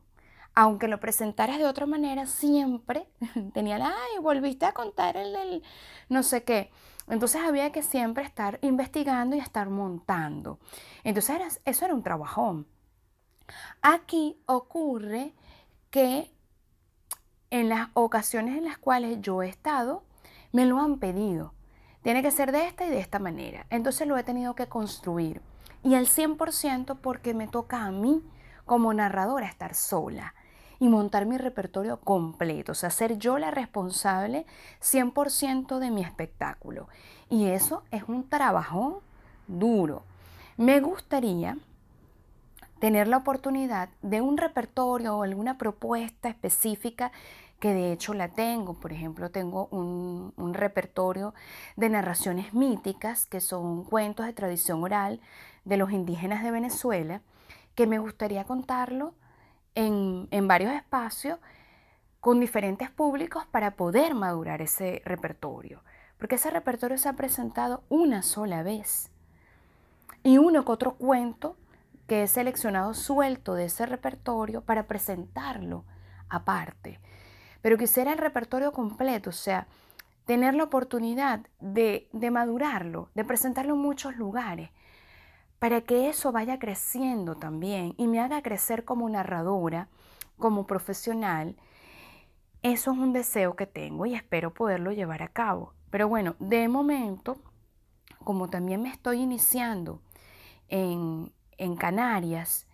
aunque 0.59 0.89
lo 0.89 0.99
presentaras 0.99 1.57
de 1.57 1.65
otra 1.65 1.85
manera, 1.85 2.25
siempre 2.25 3.07
tenían, 3.53 3.81
ay, 3.81 4.19
volviste 4.21 4.65
a 4.65 4.73
contar 4.73 5.15
el, 5.15 5.63
no 6.09 6.21
sé 6.21 6.43
qué. 6.43 6.69
Entonces 7.07 7.41
había 7.41 7.71
que 7.71 7.81
siempre 7.81 8.25
estar 8.25 8.59
investigando 8.61 9.37
y 9.37 9.39
estar 9.39 9.69
montando. 9.69 10.59
Entonces 11.05 11.61
eso 11.63 11.85
era 11.85 11.93
un 11.93 12.03
trabajón. 12.03 12.67
Aquí 13.81 14.37
ocurre 14.47 15.33
que 15.91 16.29
en 17.51 17.69
las 17.69 17.87
ocasiones 17.93 18.57
en 18.57 18.65
las 18.65 18.77
cuales 18.77 19.21
yo 19.21 19.41
he 19.41 19.47
estado, 19.47 20.03
me 20.51 20.65
lo 20.65 20.79
han 20.79 20.99
pedido. 20.99 21.53
Tiene 22.03 22.21
que 22.21 22.31
ser 22.31 22.51
de 22.51 22.67
esta 22.67 22.85
y 22.85 22.89
de 22.89 22.99
esta 22.99 23.19
manera. 23.19 23.65
Entonces 23.69 24.05
lo 24.05 24.17
he 24.17 24.23
tenido 24.23 24.55
que 24.55 24.67
construir. 24.67 25.41
Y 25.83 25.95
al 25.95 26.07
100% 26.07 26.97
porque 26.99 27.33
me 27.33 27.47
toca 27.47 27.85
a 27.85 27.91
mí 27.91 28.21
como 28.65 28.93
narradora 28.93 29.47
estar 29.47 29.73
sola 29.73 30.35
y 30.79 30.87
montar 30.87 31.25
mi 31.25 31.37
repertorio 31.37 31.99
completo, 31.99 32.71
o 32.71 32.75
sea, 32.75 32.89
ser 32.89 33.17
yo 33.17 33.37
la 33.37 33.51
responsable 33.51 34.45
100% 34.81 35.77
de 35.79 35.91
mi 35.91 36.01
espectáculo. 36.01 36.87
Y 37.29 37.47
eso 37.47 37.83
es 37.91 38.03
un 38.07 38.27
trabajo 38.29 39.03
duro. 39.47 40.03
Me 40.57 40.79
gustaría 40.79 41.57
tener 42.79 43.07
la 43.07 43.17
oportunidad 43.17 43.89
de 44.01 44.21
un 44.21 44.37
repertorio 44.37 45.17
o 45.17 45.23
alguna 45.23 45.57
propuesta 45.57 46.29
específica 46.29 47.11
que 47.59 47.73
de 47.73 47.91
hecho 47.91 48.13
la 48.13 48.29
tengo. 48.29 48.73
Por 48.73 48.93
ejemplo, 48.93 49.31
tengo 49.31 49.67
un, 49.71 50.33
un, 50.37 50.53
repertorio 50.53 51.33
de 51.75 51.89
narraciones 51.89 52.53
míticas, 52.53 53.25
que 53.25 53.41
son 53.41 53.83
cuentos 53.83 54.25
de 54.25 54.33
tradición 54.33 54.81
oral 54.81 55.19
de 55.65 55.75
los 55.75 55.91
indígenas 55.91 56.41
de 56.41 56.51
Venezuela, 56.51 57.21
que 57.75 57.85
me 57.85 57.99
gustaría 57.99 58.45
contarlo 58.45 59.13
en, 59.79 60.47
varios 60.47 60.73
espacios 60.73 61.39
con 62.19 62.39
diferentes 62.39 62.89
públicos 62.89 63.45
para 63.49 63.71
poder 63.71 64.13
madurar 64.13 64.61
ese 64.61 65.01
repertorio. 65.05 65.83
Porque 66.17 66.35
ese 66.35 66.49
repertorio 66.49 66.97
se 66.97 67.07
ha 67.07 67.13
presentado 67.13 67.83
una 67.87 68.21
sola 68.21 68.61
vez. 68.61 69.09
Y 70.21 70.37
uno 70.37 70.65
que 70.65 70.71
otro 70.71 70.95
cuento 70.95 71.55
que 72.07 72.23
he 72.23 72.27
seleccionado 72.27 72.93
suelto 72.93 73.53
de 73.53 73.65
ese 73.65 73.85
repertorio 73.85 74.61
para 74.61 74.87
presentarlo 74.87 75.85
aparte. 76.27 76.99
Pero 77.61 77.77
quisiera 77.77 78.11
el 78.11 78.17
repertorio 78.17 78.73
completo, 78.73 79.29
o 79.29 79.33
sea, 79.33 79.67
tener 80.25 80.55
la 80.55 80.65
oportunidad 80.65 81.41
de, 81.61 82.09
de 82.11 82.31
madurarlo, 82.31 83.09
de 83.15 83.23
presentarlo 83.23 83.75
en 83.75 83.81
muchos 83.81 84.17
lugares, 84.17 84.71
para 85.59 85.81
que 85.81 86.09
eso 86.09 86.31
vaya 86.31 86.57
creciendo 86.57 87.35
también 87.35 87.93
y 87.97 88.07
me 88.07 88.19
haga 88.19 88.41
crecer 88.41 88.85
como 88.85 89.09
narradora, 89.09 89.89
como 90.37 90.65
profesional, 90.65 91.55
eso 92.61 92.91
es 92.91 92.97
un 92.97 93.13
deseo 93.13 93.55
que 93.55 93.67
tengo 93.67 94.05
y 94.05 94.15
espero 94.15 94.53
poderlo 94.53 94.91
llevar 94.91 95.21
a 95.21 95.27
cabo. 95.27 95.73
Pero 95.89 96.07
bueno, 96.07 96.35
de 96.39 96.67
momento, 96.67 97.41
como 98.23 98.49
también 98.49 98.81
me 98.81 98.89
estoy 98.89 99.21
iniciando 99.21 100.01
en, 100.67 101.31
Canarias 101.77 102.67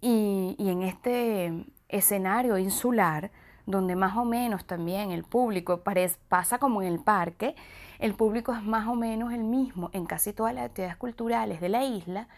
y, 0.00 0.56
y 0.58 0.70
en 0.70 0.82
este 0.82 1.66
escenario 1.88 2.56
insular, 2.56 3.30
donde 3.66 3.94
más 3.94 4.16
o 4.16 4.24
menos 4.24 4.66
también 4.66 5.10
el 5.10 5.24
público 5.24 5.82
pasa 6.28 6.58
como 6.58 6.80
en 6.82 6.88
el 6.88 7.00
parque, 7.00 7.54
el 7.98 8.14
público 8.14 8.52
es 8.52 8.62
más 8.62 8.86
o 8.88 8.94
menos 8.94 9.32
el 9.32 9.44
mismo 9.44 9.90
en 9.92 10.06
casi 10.06 10.32
todas 10.32 10.54
las 10.54 10.66
actividades 10.66 10.96
culturales 10.96 11.60
de 11.60 11.68
la 11.68 11.84
isla, 11.84 12.28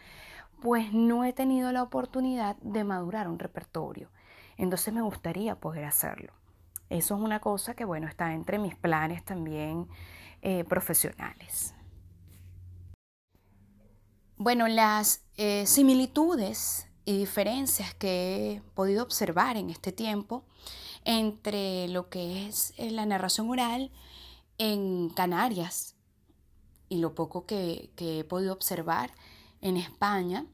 pues 0.61 0.93
no 0.93 1.23
he 1.23 1.33
tenido 1.33 1.71
la 1.71 1.83
oportunidad 1.83 2.55
de 2.57 2.83
madurar 2.83 3.27
un 3.27 3.39
repertorio. 3.39 4.09
Entonces 4.57 4.93
me 4.93 5.01
gustaría 5.01 5.55
poder 5.55 5.85
hacerlo. 5.85 6.33
Eso 6.89 7.15
es 7.15 7.21
una 7.21 7.39
cosa 7.39 7.75
que, 7.75 7.85
bueno, 7.85 8.07
está 8.07 8.33
entre 8.33 8.57
mis 8.57 8.75
planes 8.75 9.23
también 9.23 9.87
eh, 10.41 10.63
profesionales. 10.63 11.73
Bueno, 14.37 14.67
las 14.67 15.23
eh, 15.37 15.65
similitudes 15.65 16.87
y 17.05 17.17
diferencias 17.17 17.93
que 17.93 18.53
he 18.53 18.61
podido 18.73 19.03
observar 19.03 19.57
en 19.57 19.69
este 19.69 19.91
tiempo 19.91 20.45
entre 21.05 21.87
lo 21.89 22.09
que 22.09 22.47
es 22.47 22.73
eh, 22.77 22.91
la 22.91 23.05
narración 23.05 23.49
oral 23.49 23.91
en 24.59 25.09
Canarias 25.09 25.95
y 26.89 26.99
lo 26.99 27.15
poco 27.15 27.45
que, 27.45 27.89
he 27.97 28.23
podido 28.25 28.53
observar 28.53 29.11
en 29.61 29.77
España. 29.77 30.45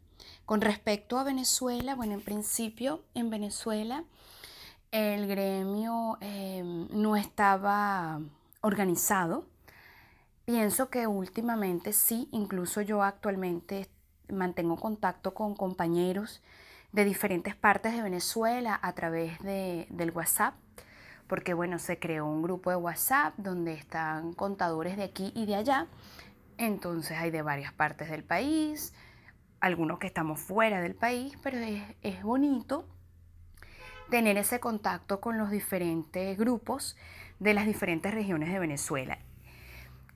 Con 0.45 0.61
respecto 0.61 1.17
a 1.17 1.23
Venezuela, 1.23 1.95
bueno, 1.95 2.13
en 2.13 2.21
principio 2.21 3.03
en 3.13 3.29
Venezuela 3.29 4.05
el 4.91 5.27
gremio 5.27 6.17
em, 6.21 6.87
no 6.91 7.17
estaba 7.17 8.21
organizado. 8.61 9.45
Pienso 10.45 10.89
que 10.89 11.07
últimamente 11.07 11.91
sí, 11.91 12.29
incluso 12.31 12.81
yo 12.81 13.03
actualmente 13.03 13.89
mantengo 14.29 14.77
contacto 14.77 15.33
con 15.33 15.55
compañeros 15.55 16.41
de 16.91 17.03
diferentes 17.03 17.55
partes 17.55 17.93
de 17.93 18.01
Venezuela 18.01 18.79
a 18.81 18.93
través 18.93 19.39
de, 19.39 19.87
del 19.89 20.11
WhatsApp, 20.11 20.55
porque 21.27 21.53
bueno, 21.53 21.79
se 21.79 21.99
creó 21.99 22.25
un 22.25 22.41
grupo 22.41 22.69
de 22.69 22.75
WhatsApp 22.75 23.33
donde 23.37 23.73
están 23.73 24.33
contadores 24.33 24.97
de 24.97 25.03
aquí 25.03 25.31
y 25.35 25.45
de 25.45 25.55
allá, 25.55 25.87
entonces 26.57 27.17
hay 27.17 27.31
de 27.31 27.41
varias 27.41 27.73
partes 27.73 28.09
del 28.09 28.23
país, 28.23 28.93
algunos 29.59 29.99
que 29.99 30.07
estamos 30.07 30.39
fuera 30.39 30.81
del 30.81 30.95
país, 30.95 31.37
pero 31.41 31.57
es, 31.57 31.83
es 32.01 32.23
bonito 32.23 32.87
tener 34.09 34.37
ese 34.37 34.59
contacto 34.59 35.19
con 35.19 35.37
los 35.37 35.49
diferentes 35.49 36.37
grupos 36.37 36.95
de 37.39 37.53
las 37.53 37.65
diferentes 37.65 38.13
regiones 38.13 38.51
de 38.51 38.59
Venezuela. 38.59 39.17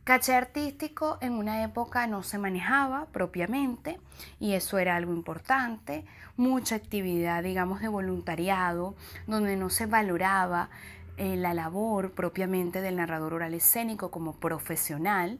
Caché 0.10 0.34
artístico 0.34 1.20
en 1.22 1.34
una 1.34 1.63
época 1.63 2.08
no 2.08 2.24
se 2.24 2.39
manejaba 2.39 3.06
propiamente 3.12 4.00
y 4.39 4.54
eso 4.54 4.80
era 4.80 4.96
algo 4.96 5.13
importante. 5.13 6.04
Mucha 6.36 6.75
actividad, 6.75 7.44
digamos, 7.44 7.80
de 7.80 7.89
voluntariado, 7.89 8.96
donde 9.28 9.56
no 9.56 9.70
se 9.70 9.86
valoraba 9.86 10.72
eh, 11.20 11.36
la 11.36 11.54
labor 11.54 12.14
propiamente 12.14 12.82
del 12.82 12.96
narrador 12.96 13.36
oral 13.36 13.54
escénico 13.54 14.10
como 14.10 14.40
profesional. 14.40 15.40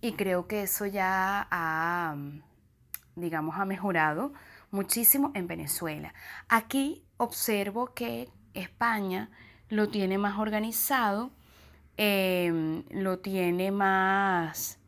Y 0.00 0.12
creo 0.12 0.46
que 0.46 0.62
eso 0.62 0.86
ya 0.86 1.48
ha, 1.50 2.16
digamos, 3.16 3.56
ha 3.58 3.64
mejorado 3.64 4.32
muchísimo 4.70 5.32
en 5.34 5.46
Venezuela. 5.48 6.14
Aquí 6.48 7.02
observo 7.16 7.92
que 7.94 8.28
España 8.54 9.30
lo 9.68 9.88
tiene 9.88 10.16
más 10.18 10.38
organizado 10.38 11.32
Em, 12.02 12.82
lo 12.88 13.18
tiene 13.18 13.70
más, 13.70 14.78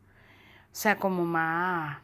o 0.71 0.75
sea, 0.75 0.97
como 0.97 1.25
más, 1.25 1.99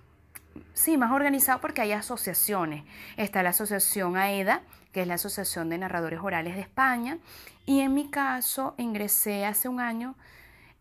sí, 0.73 0.97
más 0.97 1.11
organizado 1.11 1.59
porque 1.61 1.81
hay 1.81 1.91
asociaciones. 1.91 2.83
Está 3.17 3.43
la 3.43 3.49
asociación 3.49 4.17
AEDA, 4.17 4.61
que 4.91 5.01
es 5.01 5.07
la 5.07 5.15
Asociación 5.15 5.69
de 5.69 5.77
Narradores 5.77 6.19
Orales 6.21 6.55
de 6.55 6.61
España, 6.61 7.19
y 7.65 7.81
en 7.81 7.93
mi 7.93 8.09
caso 8.09 8.73
ingresé 8.77 9.45
hace 9.45 9.69
un 9.69 9.79
año 9.79 10.15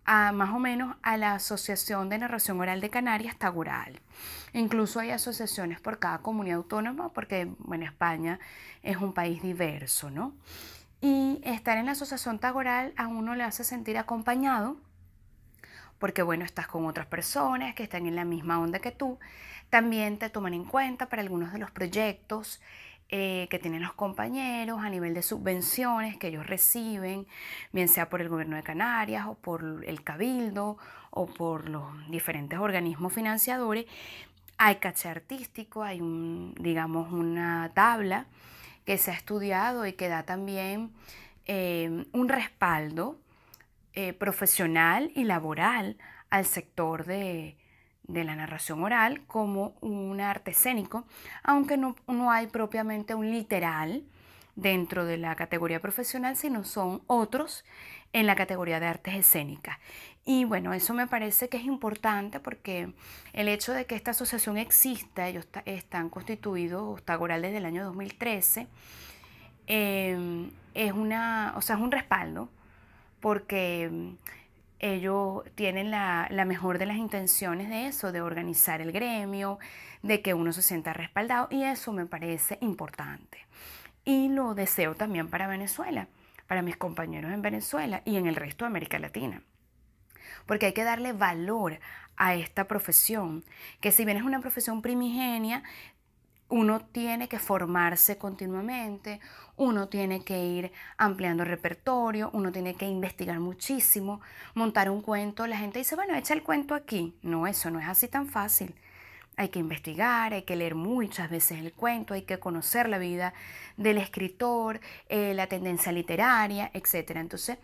a, 0.04 0.32
más 0.32 0.54
o 0.54 0.58
menos 0.58 0.96
a 1.02 1.18
la 1.18 1.34
Asociación 1.34 2.08
de 2.08 2.18
Narración 2.18 2.58
Oral 2.60 2.80
de 2.80 2.88
Canarias, 2.88 3.37
Tagural. 3.37 4.00
Incluso 4.54 5.00
hay 5.00 5.10
asociaciones 5.10 5.80
por 5.80 5.98
cada 5.98 6.18
comunidad 6.18 6.56
autónoma, 6.56 7.12
porque 7.12 7.46
bueno, 7.58 7.84
España 7.84 8.38
es 8.82 8.96
un 8.96 9.12
país 9.12 9.42
diverso, 9.42 10.10
¿no? 10.10 10.32
Y 11.02 11.40
estar 11.44 11.76
en 11.76 11.87
la 11.87 11.92
asociación 11.92 12.38
tagoral 12.38 12.94
a 12.96 13.06
uno 13.06 13.34
le 13.34 13.44
hace 13.44 13.64
sentir 13.64 13.98
acompañado, 13.98 14.78
porque 15.98 16.22
bueno, 16.22 16.44
estás 16.44 16.68
con 16.68 16.87
otras 16.87 17.06
personas 17.06 17.75
que 17.75 17.82
están 17.82 18.06
en 18.06 18.16
la 18.16 18.25
misma 18.25 18.58
onda 18.60 18.78
que 18.78 18.92
tú. 18.92 19.18
También 19.70 20.18
te 20.18 20.30
toman 20.30 20.54
en 20.54 20.64
cuenta 20.64 21.08
para 21.08 21.22
algunos 21.22 21.52
de 21.52 21.58
los 21.58 21.70
proyectos 21.70 22.60
eh, 23.10 23.46
que 23.50 23.58
tienen 23.58 23.82
los 23.82 23.94
compañeros 23.94 24.80
a 24.82 24.90
nivel 24.90 25.14
de 25.14 25.22
subvenciones 25.22 26.18
que 26.18 26.28
ellos 26.28 26.46
reciben, 26.46 27.26
bien 27.72 27.88
sea 27.88 28.11
por 28.11 28.20
el 28.20 28.28
gobierno 28.28 28.57
de 28.57 28.62
Canarias 28.62 29.26
o 29.26 29.35
por 29.35 29.83
el 29.87 30.02
cabildo 30.04 30.76
o 31.11 31.26
por 31.26 31.70
los 31.70 31.85
diferentes 32.11 32.59
organismos 32.59 33.12
financiadores. 33.14 33.87
Hay 34.59 34.76
caché 34.76 35.09
artístico, 35.09 35.83
hay 35.83 36.00
digamos, 36.61 37.11
una 37.12 37.72
tabla 37.74 38.26
que 38.85 38.98
se 38.98 39.11
ha 39.11 39.14
estudiado 39.14 39.87
y 39.87 39.94
que 39.94 40.09
da 40.09 40.24
también 40.24 40.92
eh, 41.46 42.04
un 42.12 42.28
respaldo 42.28 43.18
eh, 43.94 44.12
profesional 44.12 45.11
y 45.14 45.24
laboral 45.24 45.96
al 46.28 46.44
sector 46.44 47.07
de, 47.07 47.57
la 48.09 48.35
narración 48.35 48.83
oral 48.83 49.23
como 49.27 49.75
un 49.81 50.21
arte 50.21 50.53
escénico, 50.53 51.05
aunque 51.42 51.77
no, 51.77 51.94
no 52.07 52.31
hay 52.31 52.47
propiamente 52.47 53.14
un 53.14 53.31
literal 53.31 54.03
dentro 54.57 55.05
de 55.05 55.18
la 55.18 55.37
categoría 55.37 55.81
profesional, 55.81 56.37
sino 56.37 56.64
son 56.64 57.03
otros 57.07 57.64
en 58.12 58.27
la 58.27 58.35
categoría 58.35 58.81
de 58.81 58.87
artes 58.87 59.14
escénicas. 59.14 59.79
Y 60.25 60.44
bueno, 60.44 60.75
eso 60.75 60.92
me 60.94 61.07
parece 61.07 61.49
que 61.49 61.57
es 61.57 61.64
importante 61.64 62.40
porque 62.40 62.92
el 63.33 63.49
hecho 63.49 63.73
de 63.73 63.87
que 63.87 63.94
esta 63.94 64.11
asociación 64.11 64.59
exista, 64.59 65.29
ellos 65.29 65.47
están 65.64 66.11
constituidos, 66.11 67.03
Tagoral 67.05 67.42
desde 67.42 67.59
el 67.59 67.64
año 67.64 67.85
2013, 67.85 68.66
em, 69.66 70.51
es, 70.75 70.92
una, 70.92 71.55
o 71.57 71.62
sea, 71.62 71.77
es 71.77 71.83
un 71.83 71.92
respaldo 71.92 72.51
porque 73.21 74.16
ellos 74.78 75.42
tienen 75.54 75.90
la, 75.90 76.28
la, 76.30 76.44
mejor 76.44 76.78
de 76.78 76.86
las 76.86 76.96
intenciones 76.96 77.68
de 77.68 77.86
eso, 77.86 78.12
de 78.12 78.20
organizar 78.20 78.80
el 78.80 78.92
gremio, 78.92 79.58
de 80.02 80.22
que 80.22 80.34
uno 80.34 80.52
se 80.52 80.62
sienta 80.62 80.92
respaldado 80.92 81.48
y 81.50 81.64
eso 81.64 81.92
me 81.92 82.06
parece 82.06 82.58
importante. 82.60 83.46
Y 84.04 84.28
lo 84.28 84.54
deseo 84.54 84.94
también 84.94 85.28
para 85.28 85.46
Venezuela, 85.46 86.08
para 86.46 86.62
mis 86.62 86.76
compañeros 86.76 87.32
en 87.32 87.42
Venezuela 87.42 88.02
y 88.04 88.16
en 88.16 88.26
el 88.26 88.36
resto 88.36 88.64
de 88.64 88.68
América 88.68 88.98
Latina 88.98 89.42
porque 90.48 90.66
hay 90.66 90.72
que 90.72 90.82
darle 90.82 91.12
valor 91.12 91.78
a 92.16 92.34
esta 92.34 92.66
profesión, 92.66 93.44
que 93.80 93.92
si 93.92 94.04
bien 94.04 94.16
es 94.16 94.24
una 94.24 94.40
profesión 94.40 94.82
primigenia, 94.82 95.62
uno 96.48 96.80
tiene 96.80 97.28
que 97.28 97.38
formarse 97.38 98.16
continuamente, 98.16 99.20
uno 99.56 99.88
tiene 99.88 100.24
que 100.24 100.44
ir 100.44 100.72
ampliando 100.96 101.42
el 101.42 101.48
repertorio, 101.48 102.30
uno 102.32 102.50
tiene 102.52 102.74
que 102.74 102.87
investigar 102.87 103.38
muchísimo, 103.38 104.20
montar 104.54 104.88
un 104.90 105.02
cuento. 105.02 105.46
La 105.46 105.58
gente 105.58 105.78
dice, 105.78 105.94
bueno, 105.94 106.14
echa 106.14 106.34
el 106.34 106.42
cuento 106.42 106.74
aquí. 106.74 107.14
No, 107.22 107.46
eso 107.46 107.70
no 107.70 107.80
es 107.80 107.88
así 107.88 108.08
tan 108.08 108.28
fácil. 108.28 108.74
Hay 109.37 109.50
que 109.50 109.58
investigar, 109.58 110.32
hay 110.32 110.42
que 110.42 110.56
leer 110.56 110.74
muchas 110.74 111.30
veces 111.30 111.58
el 111.58 111.72
cuento, 111.72 112.14
hay 112.14 112.22
que 112.22 112.40
conocer 112.40 112.88
la 112.88 112.98
vida 112.98 113.34
del 113.76 113.98
escritor, 113.98 114.80
eh, 115.08 115.34
la 115.34 115.46
tendencia 115.46 115.92
literaria, 115.92 116.70
etc. 116.72 117.11
Entonces, 117.16 117.58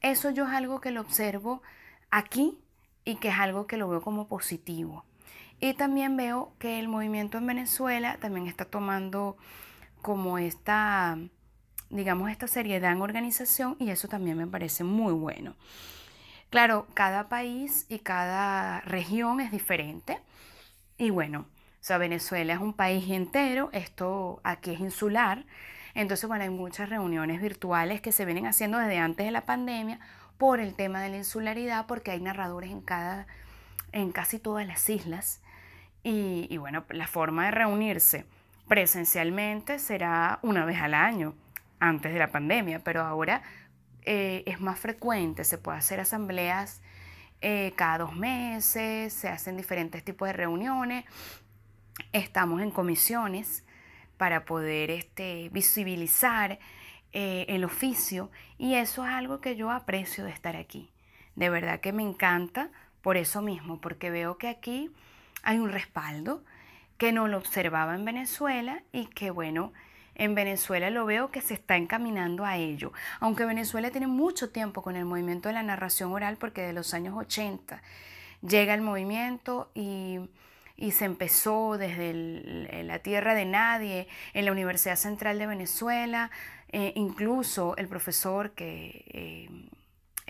eso 0.00 0.30
yo 0.30 0.44
es 0.44 0.50
algo 0.50 0.80
que 0.80 0.90
lo 0.90 1.00
observo 1.00 1.62
aquí 2.10 2.58
y 3.04 3.16
que 3.16 3.28
es 3.28 3.38
algo 3.38 3.66
que 3.66 3.76
lo 3.76 3.88
veo 3.88 4.00
como 4.00 4.28
positivo. 4.28 5.04
Y 5.60 5.74
también 5.74 6.16
veo 6.16 6.52
que 6.58 6.78
el 6.78 6.88
movimiento 6.88 7.38
en 7.38 7.46
Venezuela 7.46 8.16
también 8.20 8.46
está 8.46 8.64
tomando 8.64 9.36
como 10.02 10.38
esta, 10.38 11.18
digamos, 11.90 12.30
esta 12.30 12.46
seriedad 12.46 12.92
en 12.92 13.02
organización 13.02 13.76
y 13.78 13.90
eso 13.90 14.08
también 14.08 14.36
me 14.36 14.46
parece 14.46 14.84
muy 14.84 15.12
bueno. 15.12 15.56
Claro, 16.50 16.86
cada 16.94 17.28
país 17.28 17.86
y 17.88 17.98
cada 17.98 18.80
región 18.82 19.40
es 19.40 19.50
diferente 19.50 20.18
y 20.96 21.10
bueno, 21.10 21.40
o 21.40 21.84
sea, 21.84 21.98
Venezuela 21.98 22.54
es 22.54 22.60
un 22.60 22.72
país 22.72 23.08
entero, 23.10 23.68
esto 23.72 24.40
aquí 24.44 24.70
es 24.72 24.80
insular, 24.80 25.44
entonces 25.94 26.28
bueno, 26.28 26.44
hay 26.44 26.50
muchas 26.50 26.88
reuniones 26.88 27.40
virtuales 27.42 28.00
que 28.00 28.12
se 28.12 28.24
vienen 28.24 28.46
haciendo 28.46 28.78
desde 28.78 28.98
antes 28.98 29.26
de 29.26 29.32
la 29.32 29.44
pandemia 29.44 30.00
por 30.38 30.60
el 30.60 30.74
tema 30.74 31.02
de 31.02 31.10
la 31.10 31.16
insularidad, 31.18 31.86
porque 31.86 32.12
hay 32.12 32.20
narradores 32.20 32.70
en, 32.70 32.80
cada, 32.80 33.26
en 33.92 34.12
casi 34.12 34.38
todas 34.38 34.66
las 34.66 34.88
islas. 34.88 35.40
Y, 36.10 36.56
bueno, 36.56 36.86
la 36.88 37.06
forma 37.06 37.44
de 37.44 37.50
reunirse 37.50 38.24
presencialmente 38.66 39.78
será 39.78 40.38
una 40.40 40.64
vez 40.64 40.80
al 40.80 40.94
año, 40.94 41.34
antes 41.80 42.14
de 42.14 42.18
la 42.18 42.30
pandemia, 42.30 42.78
pero 42.82 43.02
ahora 43.02 43.42
eh, 44.06 44.42
es 44.46 44.58
más 44.58 44.80
frecuente, 44.80 45.44
se 45.44 45.58
puede 45.58 45.76
hacer 45.76 46.00
asambleas 46.00 46.80
eh, 47.42 47.74
cada 47.76 47.98
dos 47.98 48.16
meses, 48.16 49.12
se 49.12 49.28
hacen 49.28 49.58
diferentes 49.58 50.02
tipos 50.02 50.28
de 50.28 50.32
reuniones, 50.32 51.04
estamos 52.12 52.62
en 52.62 52.70
comisiones 52.70 53.62
para 54.16 54.46
poder 54.46 54.90
este, 54.90 55.50
visibilizar 55.52 56.58
eh, 57.12 57.44
el 57.50 57.64
oficio 57.64 58.30
y 58.56 58.76
eso 58.76 59.04
es 59.04 59.12
algo 59.12 59.42
que 59.42 59.56
yo 59.56 59.70
aprecio 59.70 60.24
de 60.24 60.30
estar 60.30 60.56
aquí. 60.56 60.90
De 61.36 61.50
verdad 61.50 61.80
que 61.80 61.92
me 61.92 62.02
encanta 62.02 62.70
por 63.02 63.18
eso 63.18 63.42
mismo, 63.42 63.78
porque 63.78 64.10
veo 64.10 64.38
que 64.38 64.48
aquí 64.48 64.90
hay 65.42 65.58
un 65.58 65.70
respaldo 65.70 66.42
que 66.96 67.12
no 67.12 67.28
lo 67.28 67.38
observaba 67.38 67.94
en 67.94 68.04
Venezuela 68.04 68.82
y 68.92 69.06
que 69.06 69.30
bueno, 69.30 69.72
en 70.14 70.34
Venezuela 70.34 70.90
lo 70.90 71.06
veo 71.06 71.30
que 71.30 71.40
se 71.40 71.54
está 71.54 71.76
encaminando 71.76 72.44
a 72.44 72.56
ello. 72.56 72.92
Aunque 73.20 73.44
Venezuela 73.44 73.90
tiene 73.90 74.08
mucho 74.08 74.50
tiempo 74.50 74.82
con 74.82 74.96
el 74.96 75.04
movimiento 75.04 75.48
de 75.48 75.54
la 75.54 75.62
narración 75.62 76.12
oral 76.12 76.36
porque 76.36 76.62
de 76.62 76.72
los 76.72 76.92
años 76.92 77.14
80 77.16 77.80
llega 78.46 78.74
el 78.74 78.82
movimiento 78.82 79.70
y, 79.74 80.20
se 80.92 81.06
empezó 81.06 81.76
desde 81.76 82.84
la 82.84 83.00
tierra 83.00 83.34
de 83.34 83.44
nadie 83.44 84.06
en 84.32 84.44
la 84.44 84.52
Universidad 84.52 84.94
Central 84.94 85.36
de 85.36 85.48
Venezuela 85.48 86.30
eh, 86.70 86.92
incluso 86.96 87.76
el 87.76 87.88
profesor 87.88 88.52
que 88.52 89.04
eh, 89.08 89.48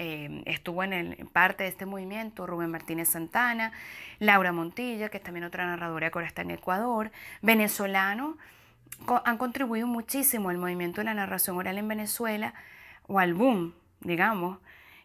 eh, 0.00 0.42
estuvo 0.46 0.84
en, 0.84 1.28
parte 1.32 1.64
de 1.64 1.70
este 1.70 1.84
movimiento, 1.84 2.46
Rubén 2.46 2.70
Martínez 2.70 3.08
Santana, 3.08 3.72
Laura 4.20 4.52
Montilla, 4.52 5.08
que 5.08 5.16
es 5.16 5.22
también 5.24 5.42
otra 5.42 5.66
narradora 5.66 6.10
que 6.10 6.18
ahora 6.18 6.28
está 6.28 6.42
en 6.42 6.52
Ecuador, 6.52 7.10
venezolano, 7.42 8.38
han 9.24 9.38
contribuido 9.38 9.88
muchísimo 9.88 10.50
al 10.50 10.58
movimiento 10.58 11.00
de 11.00 11.06
la 11.06 11.14
narración 11.14 11.56
oral 11.56 11.78
en 11.78 11.88
Venezuela, 11.88 12.54
o 13.08 13.18
al 13.18 13.34
boom, 13.34 13.74
digamos, 14.00 14.58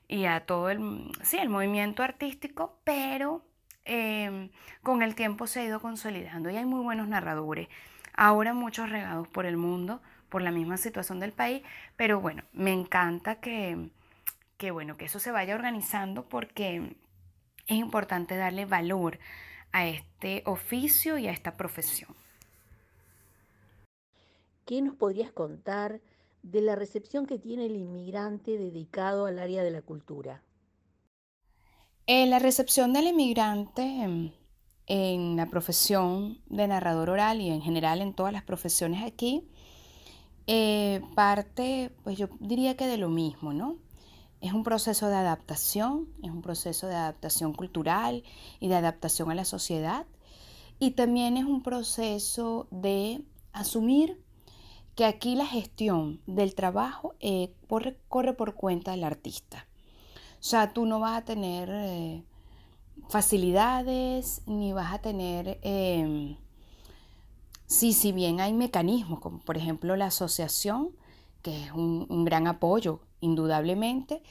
y 0.07 0.25
a 0.25 0.45
todo 0.45 0.69
el, 0.69 1.11
sí, 1.23 1.37
el 1.39 1.49
movimiento 1.49 2.03
artístico, 2.03 2.77
pero 2.83 3.43
em, 3.85 4.51
con 4.83 5.01
el 5.01 5.15
tiempo 5.15 5.47
se 5.47 5.61
ha 5.61 5.65
ido 5.65 5.79
consolidando 5.81 6.51
y 6.51 6.57
hay 6.57 6.65
muy 6.65 6.83
buenos 6.83 7.07
narradores. 7.07 7.67
Ahora 8.15 8.53
muchos 8.53 8.91
regados 8.91 9.27
por 9.27 9.47
el 9.47 9.57
mundo, 9.57 10.03
por 10.29 10.43
la 10.43 10.51
misma 10.51 10.77
situación 10.77 11.19
del 11.19 11.31
país, 11.31 11.63
pero 11.95 12.19
bueno, 12.19 12.43
me 12.53 12.71
encanta 12.71 13.35
que, 13.35 13.89
que, 14.63 14.71
bueno, 14.71 14.95
que 14.95 15.03
eso 15.03 15.19
se 15.19 15.29
vaya 15.29 15.55
organizando 15.55 16.29
porque 16.29 16.95
es 17.67 17.77
importante 17.77 18.37
darle 18.37 18.63
valor 18.63 19.19
a 19.73 19.87
este 19.87 20.41
oficio 20.45 21.17
y 21.17 21.27
a 21.27 21.33
esta 21.33 21.57
profesión. 21.57 22.15
¿Qué 24.65 24.81
nos 24.81 24.95
podrías 24.95 25.33
contar 25.33 25.99
de 26.43 26.61
la 26.61 26.77
recepción 26.77 27.25
que 27.25 27.39
tiene 27.39 27.65
el 27.65 27.75
inmigrante 27.75 28.57
dedicado 28.57 29.25
al 29.25 29.39
área 29.39 29.63
de 29.63 29.71
la 29.71 29.81
cultura? 29.81 30.41
Eh, 32.07 32.25
la 32.27 32.39
recepción 32.39 32.93
del 32.93 33.07
inmigrante 33.07 33.81
en, 33.81 34.33
en 34.87 35.35
la 35.35 35.47
profesión 35.47 36.41
de 36.45 36.69
narrador 36.69 37.09
oral 37.09 37.41
y 37.41 37.49
en 37.49 37.61
general 37.61 37.99
en 37.99 38.13
todas 38.13 38.31
las 38.31 38.43
profesiones 38.43 39.03
aquí 39.03 39.45
eh, 40.47 41.01
parte, 41.15 41.93
pues 42.05 42.17
yo 42.17 42.29
diría 42.39 42.77
que 42.77 42.87
de 42.87 42.95
lo 42.95 43.09
mismo, 43.09 43.51
¿no? 43.51 43.83
Es 44.43 44.51
un 44.51 44.63
proceso 44.63 45.07
de 45.07 45.15
adaptación, 45.15 46.09
es 46.21 46.29
un 46.29 46.41
proceso 46.41 46.87
de 46.87 46.95
adaptación 46.95 47.53
cultural 47.53 48.25
y 48.59 48.67
de 48.67 48.75
adaptación 48.75 49.31
a 49.31 49.35
la 49.35 49.45
sociedad. 49.45 50.05
Y 50.79 50.91
también 50.91 51.37
es 51.37 51.45
un 51.45 51.63
proceso 51.63 52.67
de 52.69 53.23
asumir 53.53 54.21
que 54.95 55.05
aquí 55.05 55.35
la 55.35 55.45
gestión 55.45 56.19
del 56.27 56.55
trabajo 56.55 57.15
eh, 57.21 57.53
corre, 58.09 58.33
por 58.33 58.55
cuenta 58.55 58.91
del 58.91 59.05
artista. 59.05 59.65
O 60.41 60.43
sea, 60.43 60.73
tú 60.73 60.85
no 60.85 60.99
vas 60.99 61.19
a 61.19 61.23
tener 61.23 61.69
eh, 61.71 62.25
facilidades 63.07 64.41
ni 64.45 64.73
vas 64.73 64.93
a 64.93 64.99
tener 64.99 65.57
em, 65.61 66.35
Sí, 67.65 67.93
si 67.93 68.11
bien 68.11 68.41
hay 68.41 68.51
mecanismos, 68.51 69.21
como 69.21 69.39
por 69.39 69.57
ejemplo 69.57 69.95
la 69.95 70.07
asociación, 70.07 70.89
que 71.43 71.65
es 71.65 71.71
un, 71.71 72.25
gran 72.25 72.47
apoyo, 72.47 73.01
indudablemente, 73.21 74.23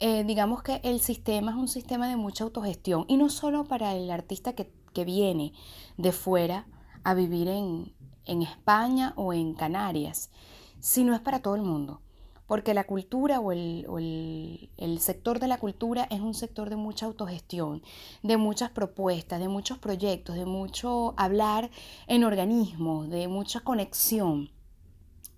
eh, 0.00 0.24
digamos 0.24 0.64
que 0.64 0.80
el 0.82 1.00
sistema 1.00 1.52
es 1.52 1.56
un 1.56 1.68
sistema 1.68 2.08
de 2.08 2.16
mucha 2.16 2.42
autogestión 2.42 3.04
y 3.06 3.16
no 3.16 3.28
solo 3.28 3.64
para 3.64 3.94
el 3.94 4.10
artista 4.10 4.54
que, 4.54 4.68
viene 5.04 5.52
de 5.96 6.12
fuera 6.12 6.66
a 7.02 7.14
vivir 7.14 7.48
en, 7.48 7.92
en 8.26 8.42
España 8.42 9.12
o 9.16 9.32
en 9.32 9.54
Canarias, 9.54 10.30
sino 10.78 11.14
es 11.14 11.20
para 11.20 11.40
todo 11.40 11.56
el 11.56 11.62
mundo 11.62 12.00
porque 12.46 12.74
la 12.74 12.84
cultura 12.84 13.40
o, 13.40 13.52
el, 13.52 14.98
sector 15.00 15.40
de 15.40 15.48
la 15.48 15.58
cultura 15.58 16.06
es 16.10 16.20
un 16.20 16.34
sector 16.34 16.70
de 16.70 16.76
mucha 16.76 17.06
autogestión, 17.06 17.82
de 18.22 18.36
muchas 18.36 18.70
propuestas, 18.70 19.40
de 19.40 19.48
muchos 19.48 19.78
proyectos, 19.78 20.36
de 20.36 20.46
mucho 20.46 21.14
hablar 21.16 21.70
en 22.06 22.24
organismos, 22.24 23.08
de 23.08 23.28
mucha 23.28 23.60
conexión. 23.60 24.50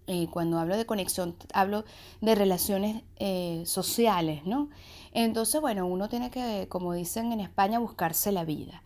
Eh, 0.08 0.28
cuando 0.30 0.58
hablo 0.58 0.76
de 0.76 0.86
conexión, 0.86 1.34
hablo 1.52 1.84
de 2.20 2.34
relaciones 2.36 3.02
eh, 3.16 3.62
sociales, 3.66 4.44
¿no? 4.44 4.68
Entonces, 5.12 5.60
bueno, 5.60 5.86
uno 5.86 6.08
tiene 6.08 6.30
que, 6.30 6.66
como 6.68 6.92
dicen 6.92 7.32
en 7.32 7.40
España, 7.40 7.78
buscarse 7.78 8.30
la 8.30 8.44
vida. 8.44 8.82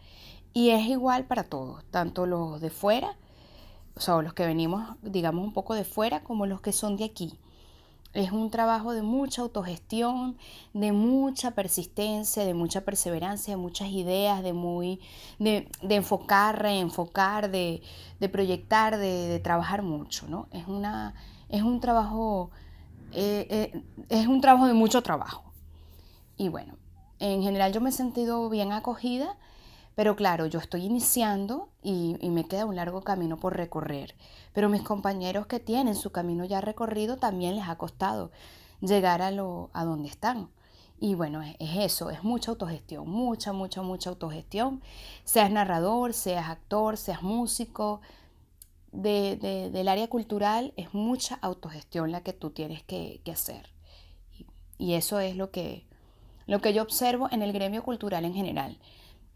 Y 0.54 0.70
es 0.70 0.86
igual 0.86 1.26
para 1.26 1.44
todos, 1.44 1.84
tanto 1.90 2.26
los 2.26 2.60
de 2.60 2.70
fuera, 2.70 3.16
o 3.94 4.00
sea, 4.00 4.22
los 4.22 4.32
que 4.32 4.46
venimos, 4.46 4.96
digamos, 5.02 5.44
un 5.44 5.52
poco 5.52 5.74
de 5.74 5.84
fuera, 5.84 6.22
como 6.24 6.46
los 6.46 6.60
que 6.60 6.72
son 6.72 6.96
de 6.96 7.04
aquí. 7.04 7.38
Es 8.12 8.32
un 8.32 8.50
trabajo 8.50 8.92
de 8.92 9.02
mucha 9.02 9.42
autogestión, 9.42 10.36
de 10.74 10.90
mucha 10.90 11.52
persistencia, 11.52 12.44
de 12.44 12.54
mucha 12.54 12.80
perseverancia, 12.80 13.54
de 13.54 13.56
muchas 13.56 13.88
ideas, 13.90 14.42
de, 14.42 14.52
muy, 14.52 15.00
de, 15.38 15.68
enfocar, 15.82 16.60
reenfocar, 16.60 17.50
de, 17.50 17.82
proyectar, 18.32 18.98
de, 18.98 19.38
trabajar 19.38 19.82
mucho, 19.82 20.26
¿no? 20.26 20.48
Es, 20.50 20.66
una, 20.66 21.14
es 21.48 21.62
un 21.62 21.78
trabajo, 21.78 22.50
eh, 23.12 23.46
eh, 23.48 23.82
es 24.08 24.26
un 24.26 24.40
trabajo 24.40 24.66
de 24.66 24.74
mucho 24.74 25.02
trabajo. 25.02 25.44
Y 26.36 26.48
bueno, 26.48 26.74
en 27.20 27.42
general 27.42 27.72
yo 27.72 27.80
me 27.80 27.90
he 27.90 27.92
sentido 27.92 28.48
bien 28.48 28.72
acogida 28.72 29.36
pero 30.00 30.16
claro, 30.16 30.46
yo 30.46 30.60
estoy 30.60 30.86
iniciando 30.86 31.68
y, 31.82 32.16
me 32.30 32.48
queda 32.48 32.64
un 32.64 32.74
largo 32.74 33.02
camino 33.02 33.36
por 33.36 33.54
recorrer. 33.54 34.14
Pero 34.54 34.70
mis 34.70 34.80
compañeros 34.80 35.46
que 35.46 35.60
tienen 35.60 35.94
su 35.94 36.10
camino 36.10 36.46
ya 36.46 36.62
recorrido 36.62 37.18
también 37.18 37.54
les 37.54 37.68
ha 37.68 37.76
costado 37.76 38.30
llegar 38.80 39.20
a, 39.20 39.30
lo, 39.30 39.68
a 39.74 39.84
donde 39.84 40.08
están. 40.08 40.48
Y 40.98 41.16
bueno, 41.16 41.42
es, 41.42 41.54
eso, 41.58 42.08
es 42.08 42.24
mucha 42.24 42.50
autogestión, 42.50 43.10
mucha, 43.10 43.52
mucha, 43.52 43.82
mucha 43.82 44.08
autogestión. 44.08 44.80
Seas 45.24 45.50
narrador, 45.50 46.14
seas 46.14 46.48
actor, 46.48 46.96
seas 46.96 47.20
músico, 47.20 48.00
del 48.92 49.86
área 49.86 50.08
cultural 50.08 50.72
es 50.78 50.94
mucha 50.94 51.34
autogestión 51.42 52.10
la 52.10 52.22
que 52.22 52.32
tú 52.32 52.48
tienes 52.48 52.82
que, 52.84 53.20
hacer. 53.30 53.68
Y, 54.32 54.46
y, 54.78 54.94
eso 54.94 55.20
es 55.20 55.36
lo 55.36 55.50
que, 55.50 55.84
lo 56.46 56.62
que 56.62 56.72
yo 56.72 56.80
observo 56.80 57.28
en 57.30 57.42
el 57.42 57.52
gremio 57.52 57.82
cultural 57.82 58.24
en 58.24 58.32
general 58.32 58.78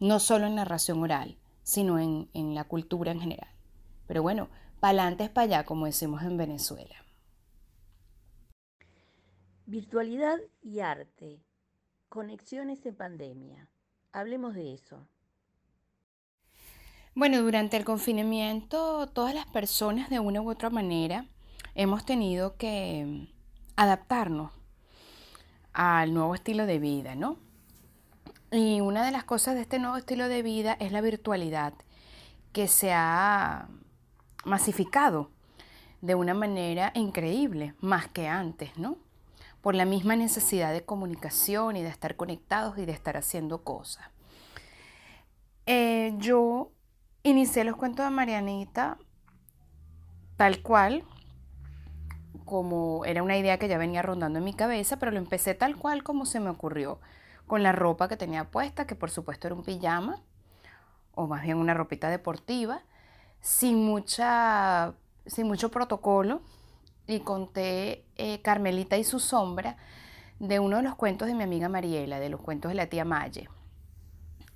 no 0.01 0.21
solo 0.21 0.47
en 0.47 0.57
narración 0.57 1.03
oral, 1.03 1.39
sino 1.63 1.99
en, 1.99 2.55
la 2.55 2.65
cultura 2.65 3.13
en 3.13 3.21
general. 3.21 3.49
Pero 4.07 4.23
bueno, 4.23 4.49
pa'lante 4.81 5.25
es 5.25 5.31
para 5.31 5.45
allá, 5.45 5.65
como 5.65 5.87
decimos 5.87 6.23
en 6.23 6.37
Venezuela. 6.37 6.95
Virtualidad 9.67 10.39
y 10.63 10.81
arte. 10.81 11.43
Conexiones 12.09 12.85
en 12.85 12.95
pandemia. 12.95 13.69
Hablemos 14.13 14.55
de 14.55 14.75
eso. 14.75 15.09
Bueno, 17.15 17.41
durante 17.43 17.77
el 17.77 17.85
confinamiento 17.85 19.09
todas 19.09 19.35
las 19.35 19.47
personas 19.47 20.11
de 20.11 20.21
una 20.21 20.43
u 20.43 20.51
otra 20.51 20.69
manera 20.69 21.27
hemos 21.75 22.05
tenido 22.05 22.57
que 22.57 23.29
adaptarnos 23.77 24.53
al 25.73 26.13
nuevo 26.13 26.35
estilo 26.35 26.67
de 26.67 26.79
vida, 26.79 27.15
¿no? 27.15 27.39
Y 28.51 28.81
una 28.81 29.05
de 29.05 29.11
las 29.11 29.25
cosas 29.25 29.55
de 29.55 29.63
este 29.63 29.79
nuevo 29.79 29.97
estilo 29.97 30.29
de 30.29 30.43
vida 30.43 30.77
es 30.79 30.93
la 30.93 31.01
virtualidad, 31.01 31.75
que 32.53 32.69
se 32.69 32.93
ha 32.93 33.69
masificado 34.45 35.31
de 36.01 36.15
una 36.15 36.35
manera 36.35 36.93
increíble, 36.95 37.75
más 37.81 38.09
que 38.09 38.29
antes, 38.29 38.77
¿no? 38.77 38.99
Por 39.61 39.75
la 39.75 39.87
misma 39.87 40.17
necesidad 40.17 40.73
de 40.73 40.85
comunicación 40.85 41.77
y 41.77 41.83
de 41.83 41.89
estar 41.89 42.17
conectados 42.17 42.79
y 42.79 42.85
de 42.85 42.93
estar 42.93 43.17
haciendo 43.17 43.65
cosas. 43.65 44.07
Eh, 45.67 46.13
yo 46.19 46.71
inicié 47.23 47.65
los 47.65 47.77
cuentos 47.77 48.05
de 48.05 48.11
Marianita 48.11 48.99
tal 50.37 50.61
cual, 50.61 51.05
como 52.45 53.05
era 53.07 53.23
una 53.23 53.39
idea 53.39 53.59
que 53.59 53.69
ya 53.69 53.79
venía 53.79 54.03
rondando 54.03 54.39
en 54.39 54.45
mi 54.45 54.53
cabeza, 54.53 54.99
pero 54.99 55.11
lo 55.11 55.19
empecé 55.19 55.55
tal 55.55 55.77
cual 55.77 56.03
como 56.03 56.27
se 56.27 56.41
me 56.41 56.51
ocurrió 56.51 57.01
con 57.47 57.63
la 57.63 57.73
ropa 57.73 58.09
que 58.09 58.17
tenía 58.17 58.51
puesta, 58.51 58.87
que 58.87 58.95
por 58.95 59.11
supuesto 59.11 59.47
era 59.47 59.55
un 59.55 59.63
pijama, 59.63 60.23
o 61.15 61.27
más 61.27 61.43
bien 61.43 61.59
una 61.59 61.75
ropita 61.75 62.09
deportiva, 62.09 62.83
sin, 63.41 63.85
mucha, 63.85 64.95
sin 65.27 65.47
mucho 65.47 65.71
protocolo, 65.71 66.43
y 67.07 67.21
conté 67.21 68.07
eh, 68.17 68.41
Carmelita 68.41 68.97
y 68.97 69.05
su 69.05 69.21
sombra 69.21 69.77
de 70.39 70.59
uno 70.59 70.79
de 70.79 70.83
los 70.83 70.95
cuentos 70.95 71.29
de 71.29 71.35
mi 71.35 71.43
amiga 71.43 71.69
Mariela, 71.69 72.19
de 72.19 72.31
los 72.31 72.41
cuentos 72.41 72.71
de 72.71 72.75
la 72.75 72.87
tía 72.87 73.05
Maye. 73.05 73.49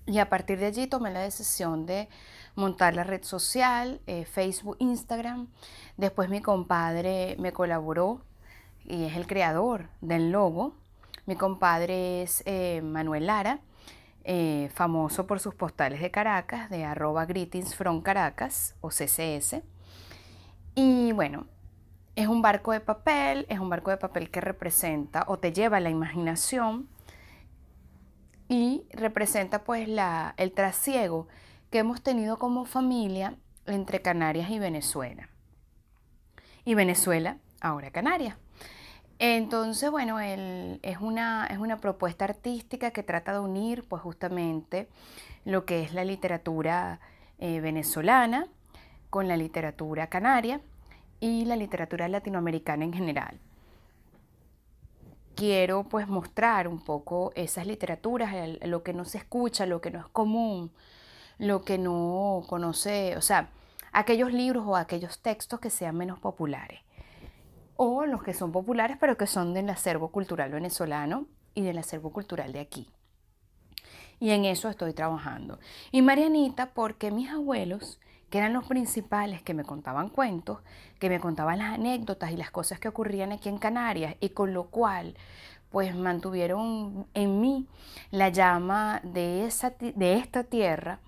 Y 0.07 0.19
a 0.21 0.31
partir 0.31 0.59
de 0.59 0.67
allí 0.67 0.87
tomé 0.87 1.11
la 1.11 1.21
decisión 1.21 1.85
de 1.85 2.09
montar 2.55 2.95
la 2.95 3.05
red 3.05 3.23
social, 3.23 4.01
eh, 4.07 4.25
Facebook, 4.25 4.77
Instagram. 4.81 5.49
Después 5.99 6.31
mi 6.31 6.41
compadre 6.41 7.37
me 7.39 7.53
colaboró 7.53 8.23
y 8.85 9.05
es 9.05 9.17
el 9.17 9.27
creador 9.27 9.91
del 10.01 10.31
logo 10.33 10.75
mi 11.29 11.37
compadre 11.37 12.23
es 12.23 12.43
eh, 12.47 12.81
Manuel 12.83 13.27
Lara, 13.27 13.61
eh, 14.25 14.71
famoso 14.73 15.27
por 15.27 15.41
sus 15.41 15.55
postales 15.55 16.01
de 16.01 16.11
Caracas, 16.11 16.71
de 16.71 16.87
arroba 16.87 17.27
greetings 17.27 17.75
from 17.75 18.01
Caracas 18.01 18.77
o 18.81 18.89
CCS. 18.89 19.63
Y 20.75 21.13
bueno, 21.13 21.47
es 22.17 22.29
un 22.29 22.41
barco 22.41 22.73
de 22.73 22.81
papel, 22.81 23.45
es 23.51 23.59
un 23.59 23.69
barco 23.69 23.91
de 23.91 23.99
papel 23.99 24.31
que 24.31 24.41
representa 24.41 25.27
o 25.29 25.39
te 25.39 25.53
lleva 25.53 25.81
la 25.81 25.91
imaginación 25.91 26.89
y 28.49 28.87
representa 28.91 29.65
pues 29.65 29.87
la, 29.87 30.33
el 30.39 30.53
trasiego 30.53 31.29
que 31.71 31.81
hemos 31.81 32.03
tenido 32.03 32.39
como 32.39 32.65
familia 32.65 33.37
entre 33.67 34.01
Canarias 34.01 34.49
y 34.49 34.59
Venezuela. 34.59 35.29
Y 36.65 36.75
Venezuela, 36.75 37.37
ahora 37.61 37.91
Canarias. 37.91 38.39
Entonces, 39.19 39.91
bueno, 39.91 40.21
es, 40.21 40.99
una, 41.01 41.47
es 41.47 41.59
una 41.59 41.79
propuesta 41.79 42.25
artística 42.25 42.93
que 42.93 43.03
trata 43.03 43.33
de 43.33 43.41
unir 43.41 43.85
pues 43.89 44.01
justamente 44.01 44.89
lo 45.45 45.65
que 45.65 45.83
es 45.83 45.93
la 45.93 46.05
literatura 46.05 47.01
eh, 47.39 47.61
venezolana 47.61 48.47
con 49.11 49.27
la 49.27 49.37
literatura 49.37 50.09
canaria 50.09 50.61
y 51.21 51.45
la 51.47 51.57
literatura 51.57 52.07
latinoamericana 52.09 52.85
en 52.85 52.93
general. 52.93 53.41
quiero 55.35 55.85
pues 55.85 56.09
mostrar 56.09 56.69
un 56.69 56.81
poco 56.81 57.33
esas 57.37 57.67
literaturas, 57.67 58.35
lo 58.63 58.83
que 58.83 58.93
no 58.93 59.05
se 59.05 59.19
escucha, 59.19 59.67
lo 59.67 59.81
que 59.81 59.91
no 59.91 60.01
es 60.01 60.07
común, 60.09 60.73
lo 61.39 61.63
que 61.63 61.79
no 61.79 62.43
conoce, 62.49 63.17
o 63.17 63.23
sea, 63.23 63.51
aquellos 63.93 64.33
libros 64.33 64.65
o 64.67 64.77
aquellos 64.77 65.21
textos 65.21 65.61
que 65.61 65.71
sean 65.71 65.97
menos 65.97 66.19
populares 66.19 66.81
o 67.81 68.05
los 68.05 68.25
que 68.25 68.35
son 68.35 68.51
populares 68.51 68.97
pero 69.01 69.17
que 69.17 69.29
son 69.29 69.55
del 69.55 69.71
acervo 69.71 70.09
cultural 70.09 70.51
venezolano 70.51 71.27
y 71.55 71.63
del 71.63 71.79
acervo 71.79 72.11
cultural 72.11 72.53
de 72.53 72.61
aquí. 72.61 72.91
Y 74.21 74.31
en 74.31 74.45
eso 74.45 74.69
estoy 74.69 74.93
trabajando. 74.93 75.61
Y 75.93 76.03
Marianita, 76.03 76.75
porque 76.75 77.13
mis 77.13 77.31
abuelos, 77.31 78.01
que 78.31 78.39
eran 78.39 78.53
los 78.53 78.67
principales 78.67 79.43
que 79.43 79.55
me 79.55 79.63
contaban 79.63 80.09
cuentos, 80.09 80.59
que 80.99 81.09
me 81.09 81.21
contaban 81.21 81.59
las 81.59 81.75
anécdotas 81.75 82.33
y 82.33 82.37
las 82.37 82.51
cosas 82.51 82.81
que 82.81 82.89
ocurrían 82.89 83.31
aquí 83.31 83.49
en 83.49 83.59
Canarias, 83.59 84.17
y 84.19 84.31
con 84.31 84.53
lo 84.53 84.65
cual 84.65 85.15
pues 85.71 85.95
mantuvieron 85.95 87.07
en 87.15 87.41
mí 87.41 87.69
la 88.11 88.31
llama 88.31 89.01
de, 89.05 89.47
esa, 89.47 89.71
de 89.71 90.15
esta 90.15 90.43
tierra, 90.43 90.99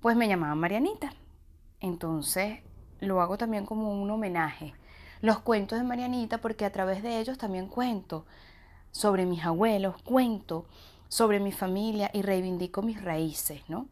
pues 0.00 0.16
me 0.16 0.26
llamaban 0.26 0.58
Marianita. 0.58 1.12
Entonces 1.78 2.60
lo 2.98 3.20
hago 3.20 3.38
también 3.38 3.64
como 3.64 3.92
un 3.92 4.10
homenaje. 4.10 4.74
Los 5.20 5.40
cuentos 5.40 5.78
de 5.78 5.84
Marianita 5.84 6.38
porque 6.38 6.64
a 6.64 6.72
través 6.72 7.02
de 7.02 7.18
ellos 7.18 7.36
también 7.36 7.66
cuento 7.66 8.26
sobre 8.90 9.26
mis 9.26 9.44
abuelos, 9.44 10.00
cuento 10.02 10.66
sobre 11.08 11.40
mi 11.40 11.52
familia 11.52 12.10
y 12.14 12.22
reivindico 12.22 12.82
mis 12.82 13.02
raíces, 13.02 13.62
¿no? 13.68 13.88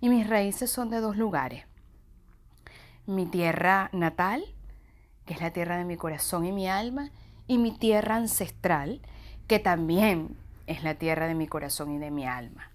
Y 0.00 0.08
mis 0.08 0.28
raíces 0.28 0.70
son 0.70 0.90
de 0.90 1.00
dos 1.00 1.16
lugares. 1.16 1.64
Mi 3.06 3.26
tierra 3.26 3.90
natal, 3.92 4.44
que 5.24 5.34
es 5.34 5.40
la 5.40 5.52
tierra 5.52 5.76
de 5.78 5.84
mi 5.84 5.96
corazón 5.96 6.44
y 6.44 6.52
mi 6.52 6.68
alma, 6.68 7.10
y 7.46 7.58
mi 7.58 7.72
tierra 7.72 8.16
ancestral, 8.16 9.00
que 9.46 9.58
también 9.58 10.36
es 10.66 10.84
la 10.84 10.94
tierra 10.94 11.26
de 11.26 11.34
mi 11.34 11.48
corazón 11.48 11.90
y 11.90 11.98
de 11.98 12.10
mi 12.10 12.26
alma. 12.26 12.70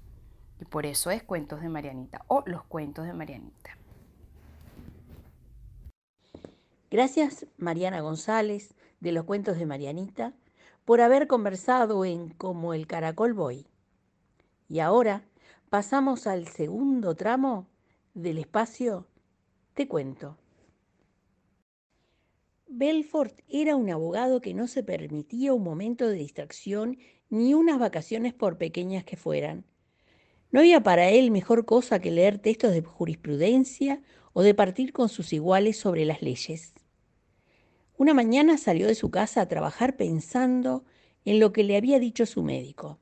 Y 0.60 0.66
por 0.66 0.86
eso 0.86 1.12
es 1.12 1.24
Cuentos 1.24 1.62
de 1.62 1.70
Marianita 1.70 2.24
o 2.28 2.44
Los 2.46 2.64
Cuentos 2.64 3.06
de 3.06 3.14
Marianita. 3.14 3.78
Gracias, 6.94 7.48
Mariana 7.58 8.02
González, 8.02 8.76
de 9.00 9.12
los 9.12 9.24
Cuentos 9.24 9.58
de 9.58 9.66
Marianita, 9.66 10.36
por 10.86 11.02
haber 11.02 11.26
conversado 11.26 12.06
en 12.06 12.30
Como 12.30 12.76
el 12.76 12.86
Caracol 12.86 13.34
Boy. 13.34 13.66
Y 14.70 14.78
ahora 14.78 15.24
pasamos 15.72 16.28
al 16.28 16.48
segundo 16.48 17.16
tramo 17.16 17.66
del 18.14 18.38
espacio 18.38 19.08
Te 19.74 19.88
cuento. 19.88 20.38
Belfort 22.68 23.40
era 23.50 23.76
un 23.76 23.90
abogado 23.90 24.40
que 24.40 24.54
no 24.54 24.68
se 24.68 24.84
permitía 24.84 25.52
un 25.52 25.64
momento 25.64 26.08
de 26.08 26.14
distracción 26.14 27.00
ni 27.32 27.56
unas 27.56 27.80
vacaciones 27.80 28.36
por 28.36 28.60
pequeñas 28.60 29.04
que 29.04 29.18
fueran. 29.18 29.66
No 30.52 30.60
había 30.60 30.84
para 30.84 31.10
él 31.10 31.32
mejor 31.32 31.66
cosa 31.66 31.98
que 31.98 32.12
leer 32.12 32.38
textos 32.38 32.72
de 32.72 32.84
jurisprudencia 32.84 34.04
o 34.34 34.44
de 34.44 34.54
partir 34.54 34.94
con 34.94 35.10
sus 35.10 35.34
iguales 35.34 35.76
sobre 35.78 36.06
las 36.06 36.22
leyes. 36.22 36.73
Una 37.98 38.14
mañana 38.14 38.58
salió 38.58 38.88
de 38.88 38.96
su 38.96 39.12
casa 39.12 39.42
a 39.42 39.48
trabajar 39.48 39.96
pensando 39.96 40.84
en 41.26 41.40
lo 41.40 41.54
que 41.54 41.64
le 41.64 41.78
había 41.78 42.00
dicho 42.00 42.26
su 42.26 42.44
médico. 42.44 42.98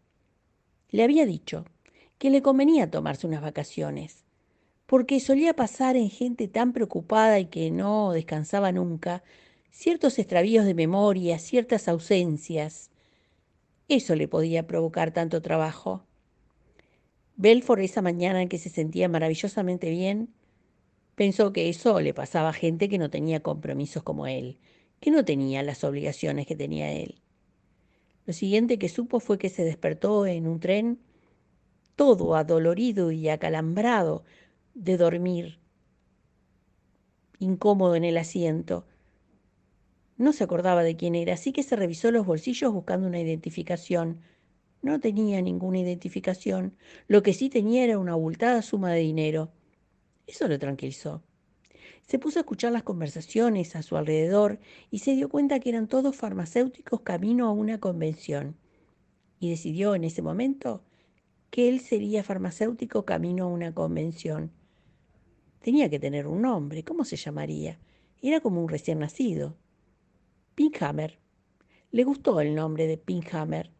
Le 0.90 1.04
había 1.04 1.26
dicho 1.26 1.66
que 2.18 2.30
le 2.30 2.42
convenía 2.42 2.92
tomarse 2.92 3.26
unas 3.26 3.42
vacaciones, 3.42 4.26
porque 4.86 5.22
solía 5.22 5.56
pasar 5.56 5.96
en 5.96 6.10
gente 6.10 6.50
tan 6.50 6.74
preocupada 6.74 7.40
y 7.40 7.46
que 7.46 7.72
no 7.72 8.12
descansaba 8.12 8.74
nunca, 8.74 9.24
ciertos 9.72 10.20
extravíos 10.20 10.66
de 10.66 10.74
memoria, 10.74 11.40
ciertas 11.40 11.88
ausencias. 11.88 12.92
Eso 13.88 14.16
le 14.16 14.28
podía 14.28 14.68
provocar 14.68 15.12
tanto 15.12 15.42
trabajo. 15.42 16.04
Belfort 17.38 17.82
esa 17.82 18.02
mañana 18.02 18.42
en 18.42 18.50
que 18.50 18.60
se 18.60 18.70
sentía 18.70 19.08
maravillosamente 19.08 19.90
bien, 19.90 20.34
pensó 21.16 21.54
que 21.54 21.70
eso 21.70 22.00
le 22.02 22.14
pasaba 22.14 22.50
a 22.50 22.54
gente 22.54 22.90
que 22.90 22.98
no 22.98 23.10
tenía 23.10 23.40
compromisos 23.40 24.04
como 24.04 24.28
él, 24.28 24.60
que 25.02 25.12
no 25.12 25.26
tenía 25.26 25.64
las 25.64 25.84
obligaciones 25.84 26.48
que 26.48 26.56
tenía 26.56 26.94
él. 26.94 27.22
Lo 28.26 28.34
siguiente 28.34 28.80
que 28.80 28.88
supo 28.88 29.20
fue 29.20 29.38
que 29.38 29.50
se 29.50 29.66
despertó 29.66 30.26
en 30.28 30.48
un 30.48 30.60
tren 30.62 31.00
todo 31.96 32.36
adolorido 32.36 33.12
y 33.12 33.28
acalambrado 33.28 34.24
de 34.76 34.98
dormir, 34.98 35.60
incómodo 37.40 37.96
en 37.96 38.04
el 38.04 38.18
asiento. 38.18 38.86
No 40.18 40.34
se 40.34 40.44
acordaba 40.44 40.84
de 40.84 40.96
quién 40.96 41.16
era, 41.16 41.34
así 41.34 41.52
que 41.52 41.64
se 41.64 41.76
revisó 41.76 42.12
los 42.12 42.26
bolsillos 42.26 42.72
buscando 42.72 43.08
una 43.08 43.20
identificación. 43.20 44.22
No 44.84 45.00
tenía 45.00 45.42
ninguna 45.42 45.80
identificación. 45.80 46.78
Lo 47.08 47.24
que 47.24 47.34
sí 47.34 47.50
tenía 47.50 47.84
era 47.84 47.98
una 47.98 48.14
abultada 48.14 48.62
suma 48.62 48.92
de 48.92 49.00
dinero. 49.00 49.52
Eso 50.28 50.48
lo 50.48 50.60
tranquilizó. 50.60 51.24
Se 52.08 52.20
puso 52.20 52.40
a 52.40 52.42
escuchar 52.42 52.72
las 52.72 52.84
conversaciones 52.84 53.76
a 53.76 53.84
su 53.84 53.96
alrededor 53.96 54.60
y 54.90 55.00
se 55.00 55.16
dio 55.16 55.30
cuenta 55.30 55.60
que 55.60 55.70
eran 55.70 55.88
todos 55.88 56.16
farmacéuticos 56.16 57.02
camino 57.02 57.48
a 57.48 57.52
una 57.52 57.80
convención. 57.80 58.58
Y 59.40 59.50
decidió 59.50 59.96
en 59.96 60.04
ese 60.04 60.22
momento 60.22 60.84
que 61.50 61.70
él 61.70 61.80
sería 61.80 62.24
farmacéutico 62.24 63.06
camino 63.06 63.46
a 63.46 63.48
una 63.48 63.74
convención. 63.74 64.52
Tenía 65.62 65.90
que 65.90 66.00
tener 66.00 66.28
un 66.28 66.42
nombre. 66.42 66.84
¿Cómo 66.84 67.06
se 67.06 67.16
llamaría? 67.16 67.80
Era 68.22 68.40
como 68.40 68.62
un 68.62 68.70
recién 68.70 69.00
nacido. 69.00 69.56
Pinkhammer. 70.56 71.20
Le 71.92 72.04
gustó 72.04 72.42
el 72.42 72.56
nombre 72.56 72.88
de 72.88 72.98
Pinkhammer. 72.98 73.72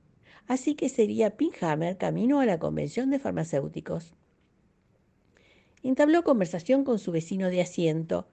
Así 0.48 0.76
que 0.76 0.90
sería 0.90 1.38
Pinkhammer 1.38 1.98
camino 1.98 2.40
a 2.40 2.46
la 2.46 2.60
convención 2.60 3.10
de 3.10 3.20
farmacéuticos 3.20 4.14
entabló 5.84 6.24
conversación 6.24 6.84
con 6.84 7.00
su 7.00 7.12
vecino 7.12 7.50
de 7.50 7.62
asiento, 7.62 8.28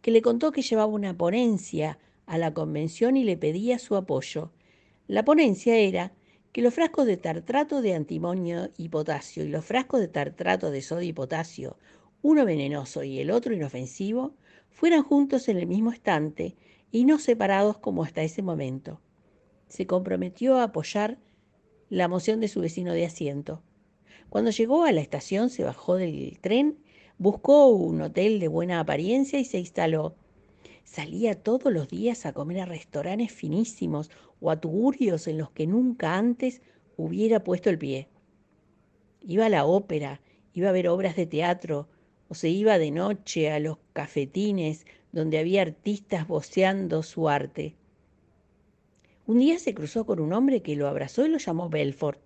que 0.00 0.10
le 0.10 0.22
contó 0.22 0.52
que 0.52 0.62
llevaba 0.62 0.92
una 0.92 1.16
ponencia 1.16 1.98
a 2.26 2.38
la 2.38 2.54
convención 2.54 3.16
y 3.16 3.24
le 3.24 3.36
pedía 3.36 3.78
su 3.78 3.96
apoyo. 3.96 4.52
La 5.06 5.24
ponencia 5.24 5.76
era 5.76 6.12
que 6.52 6.62
los 6.62 6.74
frascos 6.74 7.06
de 7.06 7.16
tartrato 7.16 7.82
de 7.82 7.94
antimonio 7.94 8.70
y 8.76 8.88
potasio 8.88 9.44
y 9.44 9.48
los 9.48 9.64
frascos 9.64 10.00
de 10.00 10.08
tartrato 10.08 10.70
de 10.70 10.82
sodio 10.82 11.08
y 11.08 11.12
potasio, 11.12 11.76
uno 12.20 12.44
venenoso 12.44 13.02
y 13.02 13.18
el 13.18 13.30
otro 13.30 13.54
inofensivo, 13.54 14.34
fueran 14.70 15.02
juntos 15.02 15.48
en 15.48 15.58
el 15.58 15.66
mismo 15.66 15.92
estante 15.92 16.56
y 16.90 17.04
no 17.04 17.18
separados 17.18 17.78
como 17.78 18.04
hasta 18.04 18.22
ese 18.22 18.42
momento. 18.42 19.00
Se 19.66 19.86
comprometió 19.86 20.58
a 20.58 20.64
apoyar 20.64 21.18
la 21.88 22.08
moción 22.08 22.40
de 22.40 22.48
su 22.48 22.60
vecino 22.60 22.92
de 22.92 23.06
asiento. 23.06 23.62
Cuando 24.28 24.50
llegó 24.50 24.84
a 24.84 24.92
la 24.92 25.00
estación 25.00 25.50
se 25.50 25.64
bajó 25.64 25.96
del 25.96 26.38
tren 26.40 26.78
Buscó 27.18 27.68
un 27.68 28.00
hotel 28.00 28.40
de 28.40 28.48
buena 28.48 28.80
apariencia 28.80 29.38
y 29.38 29.44
se 29.44 29.58
instaló. 29.58 30.14
Salía 30.84 31.34
todos 31.34 31.72
los 31.72 31.88
días 31.88 32.26
a 32.26 32.32
comer 32.32 32.60
a 32.60 32.66
restaurantes 32.66 33.32
finísimos 33.32 34.10
o 34.40 34.50
a 34.50 34.60
tugurios 34.60 35.26
en 35.28 35.38
los 35.38 35.50
que 35.50 35.66
nunca 35.66 36.16
antes 36.16 36.62
hubiera 36.96 37.44
puesto 37.44 37.70
el 37.70 37.78
pie. 37.78 38.08
Iba 39.20 39.46
a 39.46 39.48
la 39.48 39.64
ópera, 39.64 40.20
iba 40.52 40.68
a 40.68 40.72
ver 40.72 40.88
obras 40.88 41.16
de 41.16 41.26
teatro, 41.26 41.88
o 42.28 42.34
se 42.34 42.48
iba 42.48 42.78
de 42.78 42.90
noche 42.90 43.50
a 43.50 43.60
los 43.60 43.78
cafetines 43.92 44.86
donde 45.12 45.38
había 45.38 45.62
artistas 45.62 46.26
voceando 46.26 47.02
su 47.02 47.28
arte. 47.28 47.76
Un 49.26 49.38
día 49.38 49.58
se 49.58 49.74
cruzó 49.74 50.04
con 50.04 50.18
un 50.18 50.32
hombre 50.32 50.62
que 50.62 50.74
lo 50.74 50.88
abrazó 50.88 51.24
y 51.24 51.28
lo 51.28 51.38
llamó 51.38 51.68
Belfort. 51.68 52.20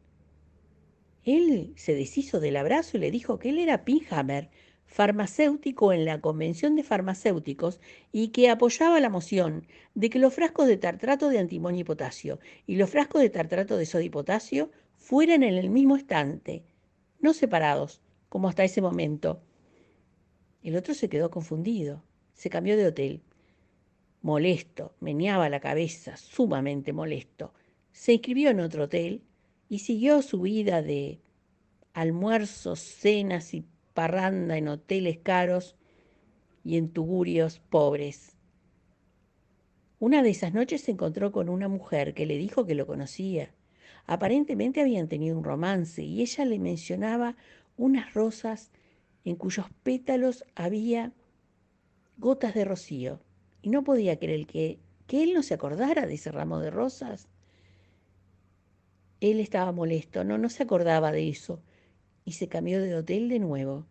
Él 1.24 1.72
se 1.76 1.94
deshizo 1.94 2.40
del 2.40 2.56
abrazo 2.56 2.96
y 2.96 3.00
le 3.00 3.10
dijo 3.10 3.38
que 3.38 3.50
él 3.50 3.58
era 3.58 3.84
Pinhammer, 3.84 4.48
farmacéutico 4.86 5.92
en 5.92 6.04
la 6.04 6.20
Convención 6.20 6.76
de 6.76 6.82
Farmacéuticos 6.82 7.80
y 8.12 8.28
que 8.28 8.48
apoyaba 8.48 9.00
la 9.00 9.10
moción 9.10 9.66
de 9.94 10.08
que 10.10 10.18
los 10.18 10.32
frascos 10.32 10.66
de 10.68 10.76
tartrato 10.76 11.28
de 11.28 11.38
antimonio 11.38 11.82
y 11.82 11.84
potasio 11.84 12.38
y 12.66 12.76
los 12.76 12.88
frascos 12.90 13.20
de 13.20 13.30
tartrato 13.30 13.76
de 13.76 13.86
sodio 13.86 14.06
y 14.06 14.10
potasio 14.10 14.70
fueran 14.96 15.42
en 15.42 15.54
el 15.54 15.70
mismo 15.70 15.96
estante, 15.96 16.64
no 17.20 17.34
separados, 17.34 18.00
como 18.28 18.48
hasta 18.48 18.64
ese 18.64 18.80
momento. 18.80 19.42
El 20.62 20.76
otro 20.76 20.94
se 20.94 21.08
quedó 21.08 21.30
confundido, 21.30 22.02
se 22.32 22.50
cambió 22.50 22.76
de 22.76 22.86
hotel. 22.86 23.22
Molesto, 24.22 24.94
meneaba 25.00 25.48
la 25.48 25.60
cabeza, 25.60 26.16
sumamente 26.16 26.92
molesto. 26.92 27.52
Se 27.92 28.14
inscribió 28.14 28.50
en 28.50 28.60
otro 28.60 28.84
hotel 28.84 29.22
y 29.68 29.80
siguió 29.80 30.22
su 30.22 30.40
vida 30.40 30.82
de 30.82 31.20
almuerzos, 31.92 32.80
cenas 32.80 33.54
y 33.54 33.64
parranda 33.96 34.58
en 34.58 34.68
hoteles 34.68 35.18
caros 35.18 35.74
y 36.62 36.76
en 36.76 36.90
tugurios 36.90 37.58
pobres. 37.58 38.36
Una 39.98 40.22
de 40.22 40.30
esas 40.30 40.52
noches 40.52 40.82
se 40.82 40.92
encontró 40.92 41.32
con 41.32 41.48
una 41.48 41.66
mujer 41.66 42.12
que 42.12 42.26
le 42.26 42.36
dijo 42.36 42.66
que 42.66 42.74
lo 42.74 42.86
conocía. 42.86 43.54
Aparentemente 44.04 44.82
habían 44.82 45.08
tenido 45.08 45.36
un 45.38 45.44
romance 45.44 46.02
y 46.02 46.20
ella 46.20 46.44
le 46.44 46.58
mencionaba 46.58 47.36
unas 47.78 48.12
rosas 48.12 48.70
en 49.24 49.36
cuyos 49.36 49.66
pétalos 49.82 50.44
había 50.54 51.14
gotas 52.18 52.52
de 52.54 52.66
rocío. 52.66 53.20
Y 53.62 53.70
no 53.70 53.82
podía 53.82 54.18
creer 54.18 54.46
que, 54.46 54.78
que 55.06 55.22
él 55.22 55.32
no 55.32 55.42
se 55.42 55.54
acordara 55.54 56.06
de 56.06 56.14
ese 56.14 56.30
ramo 56.30 56.60
de 56.60 56.70
rosas. 56.70 57.28
Él 59.20 59.40
estaba 59.40 59.72
molesto, 59.72 60.22
no, 60.22 60.36
no 60.36 60.50
se 60.50 60.64
acordaba 60.64 61.10
de 61.10 61.30
eso, 61.30 61.62
y 62.26 62.32
se 62.32 62.48
cambió 62.48 62.82
de 62.82 62.94
hotel 62.94 63.30
de 63.30 63.38
nuevo. 63.38 63.86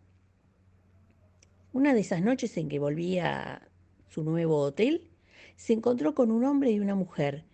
Una 1.72 1.94
de 1.94 2.00
esas 2.00 2.22
noches 2.22 2.56
en 2.58 2.68
que 2.68 2.78
volvía 2.78 3.54
a 3.54 3.62
su 4.08 4.22
nuevo 4.22 4.58
hotel, 4.58 5.10
se 5.56 5.72
encontró 5.72 6.14
con 6.14 6.30
un 6.30 6.44
hombre 6.44 6.70
y 6.70 6.78
una 6.78 6.94
mujer. 6.94 7.44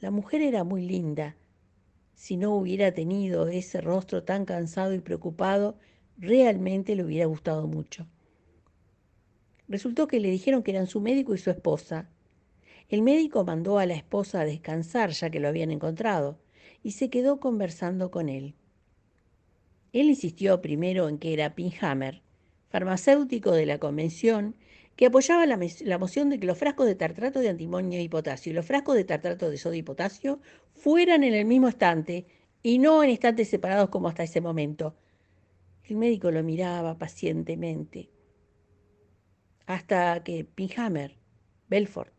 La 0.00 0.10
mujer 0.10 0.40
era 0.40 0.64
muy 0.64 0.82
linda. 0.86 1.36
Si 2.14 2.38
no 2.38 2.54
hubiera 2.56 2.92
tenido 2.92 3.48
ese 3.48 3.82
rostro 3.82 4.24
tan 4.24 4.46
cansado 4.46 4.94
y 4.94 5.00
preocupado, 5.00 5.78
realmente 6.16 6.96
le 6.96 7.04
hubiera 7.04 7.26
gustado 7.26 7.66
mucho. 7.66 8.06
Resultó 9.68 10.08
que 10.08 10.20
le 10.20 10.30
dijeron 10.30 10.62
que 10.62 10.70
eran 10.70 10.86
su 10.86 11.00
médico 11.00 11.34
y 11.34 11.38
su 11.38 11.50
esposa. 11.50 12.08
El 12.88 13.02
médico 13.02 13.44
mandó 13.44 13.78
a 13.78 13.86
la 13.86 13.94
esposa 13.94 14.40
a 14.40 14.44
descansar 14.46 15.10
ya 15.10 15.30
que 15.30 15.38
lo 15.38 15.48
habían 15.48 15.70
encontrado 15.70 16.38
y 16.82 16.92
se 16.92 17.10
quedó 17.10 17.40
conversando 17.40 18.10
con 18.10 18.30
él. 18.30 18.54
Él 19.92 20.08
insistió 20.08 20.60
primero 20.60 21.08
en 21.08 21.18
que 21.18 21.32
era 21.32 21.54
Pinhammer, 21.54 22.22
farmacéutico 22.68 23.52
de 23.52 23.66
la 23.66 23.78
convención, 23.78 24.54
que 24.96 25.06
apoyaba 25.06 25.46
la, 25.46 25.58
la, 25.80 25.98
moción 25.98 26.30
de 26.30 26.38
que 26.38 26.46
los 26.46 26.58
frascos 26.58 26.86
de 26.86 26.94
tartrato 26.94 27.40
de 27.40 27.48
antimonio 27.48 28.00
y 28.00 28.08
potasio 28.08 28.52
y 28.52 28.54
los 28.54 28.66
frascos 28.66 28.96
de 28.96 29.04
tartrato 29.04 29.50
de 29.50 29.56
sodio 29.56 29.78
y 29.78 29.82
potasio 29.82 30.40
fueran 30.74 31.24
en 31.24 31.34
el 31.34 31.46
mismo 31.46 31.68
estante 31.68 32.26
y 32.62 32.78
no 32.78 33.02
en 33.02 33.10
estantes 33.10 33.48
separados 33.48 33.88
como 33.88 34.08
hasta 34.08 34.22
ese 34.22 34.40
momento. 34.40 34.94
El 35.84 35.96
médico 35.96 36.30
lo 36.30 36.42
miraba 36.42 36.98
pacientemente 36.98 38.10
hasta 39.70 40.22
que 40.24 40.44
Pinhammer, 40.44 41.16
Belfort, 41.68 42.12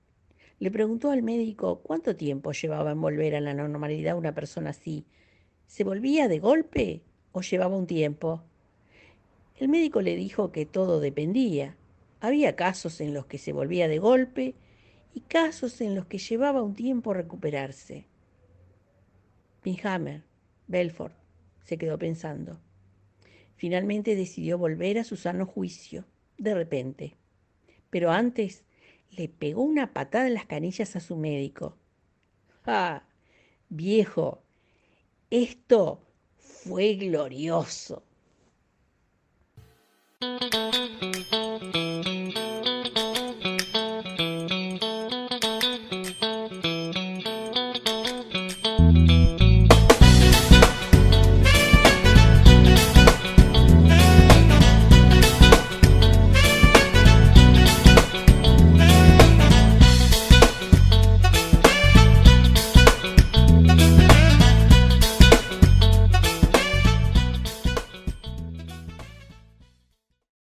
le 0.60 0.72
preguntó 0.72 1.12
al 1.12 1.22
médico 1.22 1.82
cuánto 1.82 2.16
tiempo 2.16 2.54
llevaba 2.54 2.92
en 2.92 3.02
volver 3.02 3.36
a 3.36 3.42
la 3.42 3.54
normalidad 3.54 4.18
una 4.18 4.34
persona 4.34 4.70
así. 4.70 5.06
¿Se 5.68 5.84
volvía 5.84 6.30
de 6.30 6.40
golpe 6.40 7.02
o 7.32 7.42
llevaba 7.42 7.76
un 7.76 7.88
tiempo? 7.88 8.42
El 9.58 9.70
médico 9.70 10.02
le 10.02 10.16
dijo 10.16 10.52
que 10.52 10.66
todo 10.66 11.00
dependía. 11.00 11.76
Había 12.20 12.56
casos 12.56 13.02
en 13.02 13.14
los 13.14 13.26
que 13.26 13.38
se 13.38 13.54
volvía 13.54 13.88
de 13.88 14.00
golpe 14.00 14.56
y 15.14 15.22
casos 15.22 15.82
en 15.82 15.96
los 15.96 16.06
que 16.06 16.18
llevaba 16.18 16.64
un 16.64 16.74
tiempo 16.74 17.14
recuperarse. 17.14 18.06
Pinhammer, 19.62 20.24
Belfort, 20.68 21.14
se 21.64 21.78
quedó 21.78 21.98
pensando. 21.98 22.60
Finalmente 23.56 24.16
decidió 24.16 24.58
volver 24.58 24.98
a 24.98 25.04
su 25.04 25.16
sano 25.16 25.46
juicio, 25.46 26.06
de 26.38 26.56
repente 26.56 27.16
pero 27.92 28.10
antes 28.10 28.64
le 29.12 29.28
pegó 29.28 29.62
una 29.62 29.94
patada 29.94 30.26
en 30.26 30.34
las 30.34 30.48
canillas 30.48 30.96
a 30.96 31.00
su 31.00 31.16
médico. 31.16 31.78
¡Ah! 32.66 33.04
Viejo, 33.70 34.42
esto 35.30 36.02
fue 36.52 36.96
glorioso. 36.96 38.04